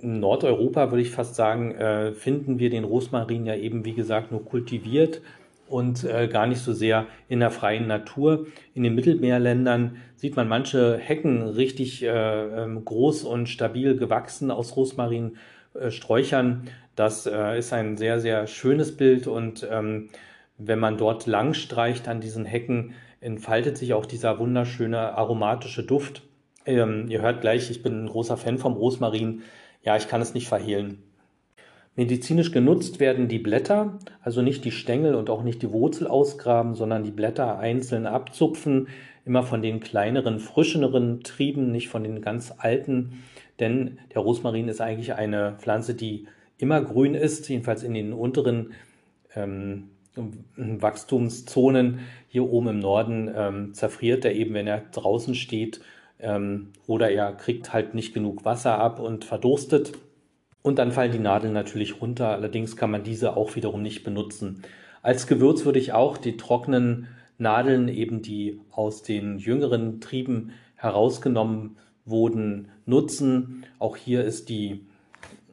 in 0.00 0.20
Nordeuropa 0.20 0.90
würde 0.90 1.02
ich 1.02 1.10
fast 1.10 1.34
sagen, 1.34 1.72
äh, 1.72 2.12
finden 2.12 2.58
wir 2.58 2.70
den 2.70 2.84
Rosmarin 2.84 3.46
ja 3.46 3.54
eben, 3.54 3.84
wie 3.84 3.94
gesagt, 3.94 4.30
nur 4.30 4.44
kultiviert 4.44 5.22
und 5.68 6.04
äh, 6.04 6.28
gar 6.28 6.46
nicht 6.46 6.60
so 6.60 6.72
sehr 6.72 7.06
in 7.28 7.40
der 7.40 7.50
freien 7.50 7.86
Natur. 7.86 8.46
In 8.74 8.82
den 8.82 8.94
Mittelmeerländern 8.94 9.96
sieht 10.16 10.36
man 10.36 10.48
manche 10.48 10.98
Hecken 10.98 11.42
richtig 11.42 12.02
äh, 12.02 12.08
ähm, 12.08 12.84
groß 12.84 13.24
und 13.24 13.48
stabil 13.48 13.96
gewachsen 13.96 14.50
aus 14.50 14.76
Rosmarinsträuchern. 14.76 16.62
Äh, 16.66 16.70
das 16.94 17.26
äh, 17.26 17.58
ist 17.58 17.72
ein 17.72 17.96
sehr, 17.96 18.20
sehr 18.20 18.46
schönes 18.46 18.96
Bild 18.96 19.26
und 19.26 19.66
ähm, 19.70 20.08
wenn 20.58 20.78
man 20.78 20.96
dort 20.96 21.26
lang 21.26 21.52
streicht 21.52 22.08
an 22.08 22.20
diesen 22.20 22.44
Hecken, 22.44 22.94
entfaltet 23.20 23.76
sich 23.76 23.92
auch 23.92 24.06
dieser 24.06 24.38
wunderschöne 24.38 24.98
aromatische 24.98 25.82
Duft. 25.82 26.22
Ähm, 26.64 27.06
ihr 27.08 27.22
hört 27.22 27.40
gleich, 27.40 27.70
ich 27.70 27.82
bin 27.82 28.04
ein 28.04 28.08
großer 28.08 28.36
Fan 28.36 28.58
vom 28.58 28.74
Rosmarin. 28.74 29.42
Ja, 29.86 29.96
ich 29.96 30.08
kann 30.08 30.20
es 30.20 30.34
nicht 30.34 30.48
verhehlen. 30.48 30.98
Medizinisch 31.94 32.50
genutzt 32.50 33.00
werden 33.00 33.28
die 33.28 33.38
Blätter, 33.38 33.98
also 34.20 34.42
nicht 34.42 34.64
die 34.64 34.72
Stängel 34.72 35.14
und 35.14 35.30
auch 35.30 35.44
nicht 35.44 35.62
die 35.62 35.70
Wurzel 35.70 36.08
ausgraben, 36.08 36.74
sondern 36.74 37.04
die 37.04 37.12
Blätter 37.12 37.58
einzeln 37.58 38.04
abzupfen, 38.04 38.88
immer 39.24 39.44
von 39.44 39.62
den 39.62 39.80
kleineren, 39.80 40.40
frischeren 40.40 41.22
Trieben, 41.22 41.70
nicht 41.70 41.88
von 41.88 42.02
den 42.02 42.20
ganz 42.20 42.52
alten, 42.58 43.22
denn 43.60 43.98
der 44.12 44.22
Rosmarin 44.22 44.68
ist 44.68 44.80
eigentlich 44.80 45.14
eine 45.14 45.54
Pflanze, 45.58 45.94
die 45.94 46.26
immer 46.58 46.82
grün 46.82 47.14
ist, 47.14 47.48
jedenfalls 47.48 47.82
in 47.82 47.94
den 47.94 48.12
unteren 48.12 48.72
ähm, 49.34 49.90
Wachstumszonen 50.56 52.00
hier 52.28 52.50
oben 52.50 52.68
im 52.68 52.78
Norden 52.80 53.30
ähm, 53.34 53.72
zerfriert 53.72 54.24
er 54.24 54.34
eben, 54.34 54.54
wenn 54.54 54.66
er 54.66 54.82
draußen 54.92 55.34
steht 55.34 55.80
ähm, 56.18 56.72
oder 56.86 57.10
er 57.10 57.32
kriegt 57.32 57.72
halt 57.72 57.94
nicht 57.94 58.14
genug 58.14 58.44
Wasser 58.44 58.78
ab 58.78 59.00
und 59.00 59.24
verdurstet. 59.24 59.92
Und 60.62 60.78
dann 60.78 60.92
fallen 60.92 61.12
die 61.12 61.18
Nadeln 61.18 61.52
natürlich 61.52 62.00
runter. 62.00 62.30
Allerdings 62.30 62.76
kann 62.76 62.90
man 62.90 63.04
diese 63.04 63.36
auch 63.36 63.54
wiederum 63.54 63.82
nicht 63.82 64.02
benutzen. 64.02 64.62
Als 65.02 65.26
Gewürz 65.26 65.64
würde 65.64 65.78
ich 65.78 65.92
auch 65.92 66.16
die 66.16 66.36
trockenen 66.36 67.08
Nadeln, 67.38 67.88
eben 67.88 68.22
die 68.22 68.60
aus 68.72 69.02
den 69.02 69.38
jüngeren 69.38 70.00
Trieben 70.00 70.52
herausgenommen 70.74 71.76
wurden, 72.04 72.68
nutzen. 72.86 73.64
Auch 73.78 73.96
hier 73.96 74.24
ist 74.24 74.48
die 74.48 74.86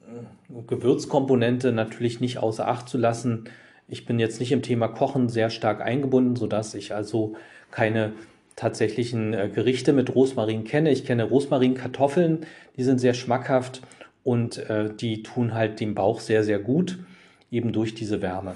äh, 0.07 0.61
Gewürzkomponente 0.67 1.71
natürlich 1.71 2.19
nicht 2.19 2.37
außer 2.37 2.67
Acht 2.67 2.89
zu 2.89 2.97
lassen. 2.97 3.45
Ich 3.87 4.05
bin 4.05 4.19
jetzt 4.19 4.39
nicht 4.39 4.51
im 4.51 4.61
Thema 4.61 4.87
Kochen 4.87 5.29
sehr 5.29 5.49
stark 5.49 5.81
eingebunden, 5.81 6.35
sodass 6.35 6.73
ich 6.73 6.95
also 6.95 7.35
keine 7.69 8.13
tatsächlichen 8.55 9.33
äh, 9.33 9.49
Gerichte 9.53 9.93
mit 9.93 10.13
Rosmarin 10.13 10.63
kenne. 10.63 10.91
Ich 10.91 11.05
kenne 11.05 11.23
Rosmarinkartoffeln, 11.23 12.45
die 12.77 12.83
sind 12.83 12.99
sehr 12.99 13.13
schmackhaft 13.13 13.81
und 14.23 14.57
äh, 14.69 14.93
die 14.93 15.23
tun 15.23 15.53
halt 15.53 15.79
dem 15.79 15.95
Bauch 15.95 16.19
sehr, 16.19 16.43
sehr 16.43 16.59
gut, 16.59 16.99
eben 17.51 17.71
durch 17.71 17.93
diese 17.95 18.21
Wärme. 18.21 18.55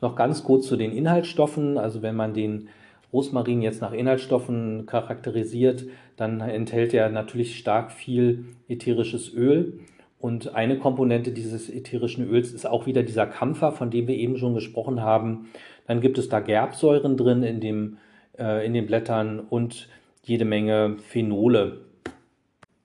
Noch 0.00 0.16
ganz 0.16 0.44
kurz 0.44 0.66
zu 0.66 0.76
den 0.76 0.92
Inhaltsstoffen. 0.92 1.76
Also 1.78 2.02
wenn 2.02 2.14
man 2.14 2.34
den 2.34 2.68
Rosmarin 3.12 3.62
jetzt 3.62 3.80
nach 3.80 3.92
Inhaltsstoffen 3.92 4.86
charakterisiert, 4.86 5.84
dann 6.16 6.40
enthält 6.40 6.94
er 6.94 7.08
natürlich 7.08 7.58
stark 7.58 7.92
viel 7.92 8.44
ätherisches 8.68 9.32
Öl. 9.32 9.80
Und 10.20 10.54
eine 10.54 10.78
Komponente 10.78 11.30
dieses 11.30 11.70
ätherischen 11.70 12.28
Öls 12.28 12.52
ist 12.52 12.66
auch 12.66 12.86
wieder 12.86 13.02
dieser 13.02 13.26
Kampfer, 13.26 13.72
von 13.72 13.90
dem 13.90 14.08
wir 14.08 14.16
eben 14.16 14.36
schon 14.36 14.54
gesprochen 14.54 15.00
haben. 15.00 15.48
Dann 15.86 16.00
gibt 16.00 16.18
es 16.18 16.28
da 16.28 16.40
Gerbsäuren 16.40 17.16
drin 17.16 17.42
in, 17.42 17.60
dem, 17.60 17.98
äh, 18.38 18.64
in 18.64 18.74
den 18.74 18.86
Blättern 18.86 19.40
und 19.40 19.88
jede 20.22 20.44
Menge 20.44 20.96
Phenole, 20.98 21.80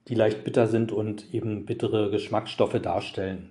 die 0.08 0.14
leicht 0.14 0.44
bitter 0.44 0.66
sind 0.66 0.92
und 0.92 1.32
eben 1.32 1.66
bittere 1.66 2.10
Geschmacksstoffe 2.10 2.80
darstellen. 2.80 3.50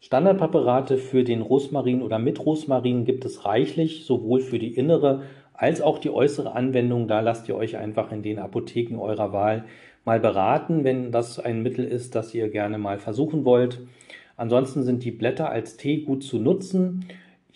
Standardpräparate 0.00 0.98
für 0.98 1.24
den 1.24 1.42
Rosmarin 1.42 2.02
oder 2.02 2.18
mit 2.18 2.44
Rosmarin 2.44 3.04
gibt 3.04 3.24
es 3.24 3.44
reichlich, 3.44 4.04
sowohl 4.04 4.40
für 4.40 4.58
die 4.58 4.74
innere 4.74 5.22
als 5.54 5.80
auch 5.80 5.98
die 5.98 6.10
äußere 6.10 6.54
Anwendung. 6.54 7.08
Da 7.08 7.20
lasst 7.20 7.48
ihr 7.48 7.56
euch 7.56 7.76
einfach 7.76 8.12
in 8.12 8.22
den 8.22 8.38
Apotheken 8.38 8.98
eurer 8.98 9.32
Wahl 9.32 9.64
mal 10.04 10.20
beraten, 10.20 10.84
wenn 10.84 11.10
das 11.10 11.40
ein 11.40 11.62
Mittel 11.62 11.84
ist, 11.84 12.14
das 12.14 12.34
ihr 12.34 12.48
gerne 12.50 12.78
mal 12.78 12.98
versuchen 12.98 13.44
wollt. 13.44 13.80
Ansonsten 14.36 14.82
sind 14.82 15.02
die 15.02 15.10
Blätter 15.10 15.50
als 15.50 15.76
Tee 15.76 16.02
gut 16.02 16.22
zu 16.22 16.38
nutzen. 16.38 17.06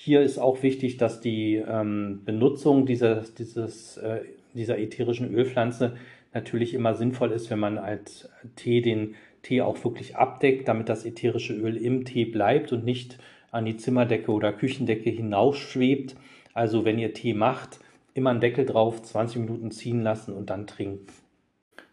Hier 0.03 0.23
ist 0.23 0.39
auch 0.39 0.63
wichtig, 0.63 0.97
dass 0.97 1.21
die 1.21 1.57
ähm, 1.57 2.23
Benutzung 2.25 2.87
dieser, 2.87 3.17
dieses, 3.37 3.99
äh, 3.99 4.21
dieser 4.55 4.79
ätherischen 4.79 5.35
Ölpflanze 5.35 5.95
natürlich 6.33 6.73
immer 6.73 6.95
sinnvoll 6.95 7.33
ist, 7.33 7.51
wenn 7.51 7.59
man 7.59 7.77
als 7.77 8.31
Tee 8.57 8.81
den 8.81 9.15
Tee 9.43 9.61
auch 9.61 9.85
wirklich 9.85 10.17
abdeckt, 10.17 10.69
damit 10.69 10.89
das 10.89 11.05
ätherische 11.05 11.53
Öl 11.53 11.77
im 11.77 12.07
Tee 12.07 12.25
bleibt 12.25 12.73
und 12.73 12.83
nicht 12.83 13.19
an 13.51 13.67
die 13.67 13.77
Zimmerdecke 13.77 14.33
oder 14.33 14.55
Küchendecke 14.55 15.11
hinausschwebt. 15.11 16.17
Also 16.55 16.87
wenn 16.87 16.99
ihr 16.99 17.13
Tee 17.13 17.35
macht, 17.35 17.79
immer 18.15 18.31
einen 18.31 18.41
Deckel 18.41 18.65
drauf, 18.65 19.03
20 19.03 19.43
Minuten 19.43 19.71
ziehen 19.71 20.01
lassen 20.01 20.33
und 20.33 20.49
dann 20.49 20.67
trinken. 20.67 21.09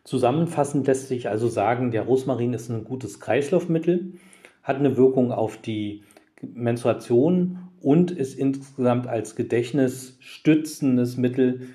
Zusammenfassend 0.06 0.88
lässt 0.88 1.10
sich 1.10 1.28
also 1.28 1.50
sagen, 1.50 1.91
der 1.91 2.04
Rosmarin 2.04 2.54
ist 2.54 2.70
ein 2.70 2.86
gutes 2.86 3.20
Kreislaufmittel, 3.20 4.13
hat 4.63 4.78
eine 4.78 4.96
Wirkung 4.96 5.34
auf 5.34 5.58
die 5.58 6.04
Menstruation 6.41 7.66
und 7.81 8.11
ist 8.11 8.37
insgesamt 8.37 9.07
als 9.07 9.35
gedächtnisstützendes 9.35 11.17
Mittel 11.17 11.69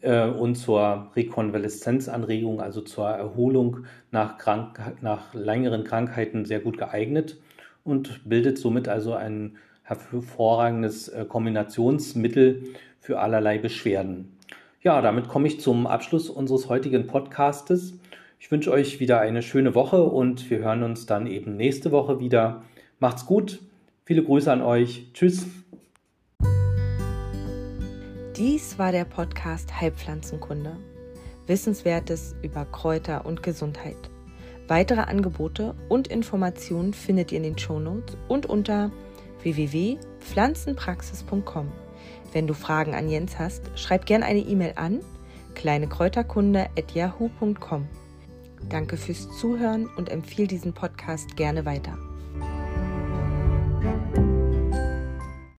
äh, 0.00 0.28
und 0.28 0.56
zur 0.56 1.10
Rekonvaleszenzanregung, 1.16 2.60
also 2.60 2.80
zur 2.80 3.08
Erholung 3.08 3.84
nach, 4.10 4.38
Krank 4.38 4.80
nach 5.00 5.34
längeren 5.34 5.84
Krankheiten 5.84 6.44
sehr 6.44 6.60
gut 6.60 6.78
geeignet 6.78 7.38
und 7.84 8.28
bildet 8.28 8.58
somit 8.58 8.88
also 8.88 9.14
ein 9.14 9.56
hervorragendes 9.82 11.08
äh, 11.08 11.24
Kombinationsmittel 11.26 12.64
für 13.00 13.20
allerlei 13.20 13.58
Beschwerden. 13.58 14.36
Ja, 14.82 15.00
damit 15.00 15.28
komme 15.28 15.46
ich 15.46 15.60
zum 15.60 15.86
Abschluss 15.86 16.28
unseres 16.28 16.68
heutigen 16.68 17.06
Podcastes. 17.06 17.98
Ich 18.38 18.50
wünsche 18.50 18.70
euch 18.70 19.00
wieder 19.00 19.20
eine 19.20 19.42
schöne 19.42 19.74
Woche 19.74 20.02
und 20.02 20.50
wir 20.50 20.58
hören 20.58 20.82
uns 20.82 21.06
dann 21.06 21.26
eben 21.26 21.56
nächste 21.56 21.92
Woche 21.92 22.20
wieder. 22.20 22.62
Macht's 22.98 23.24
gut. 23.24 23.60
Viele 24.04 24.22
Grüße 24.22 24.52
an 24.52 24.60
euch. 24.60 25.06
Tschüss. 25.14 25.46
Dies 28.36 28.78
war 28.78 28.92
der 28.92 29.06
Podcast 29.06 29.80
Heilpflanzenkunde. 29.80 30.76
Wissenswertes 31.46 32.36
über 32.42 32.66
Kräuter 32.66 33.24
und 33.24 33.42
Gesundheit. 33.42 33.96
Weitere 34.68 35.00
Angebote 35.00 35.74
und 35.88 36.06
Informationen 36.08 36.92
findet 36.94 37.32
ihr 37.32 37.38
in 37.38 37.44
den 37.44 37.58
Shownotes 37.58 38.18
und 38.28 38.44
unter 38.46 38.92
www.pflanzenpraxis.com. 39.42 41.72
Wenn 42.32 42.46
du 42.46 42.54
Fragen 42.54 42.94
an 42.94 43.08
Jens 43.08 43.38
hast, 43.38 43.70
schreib 43.78 44.06
gerne 44.06 44.26
eine 44.26 44.40
E-Mail 44.40 44.74
an 44.76 45.00
kleinekräuterkunde.yahoo.com. 45.54 47.88
Danke 48.68 48.96
fürs 48.96 49.28
Zuhören 49.38 49.88
und 49.96 50.08
empfehle 50.08 50.48
diesen 50.48 50.72
Podcast 50.72 51.36
gerne 51.36 51.64
weiter. 51.64 51.96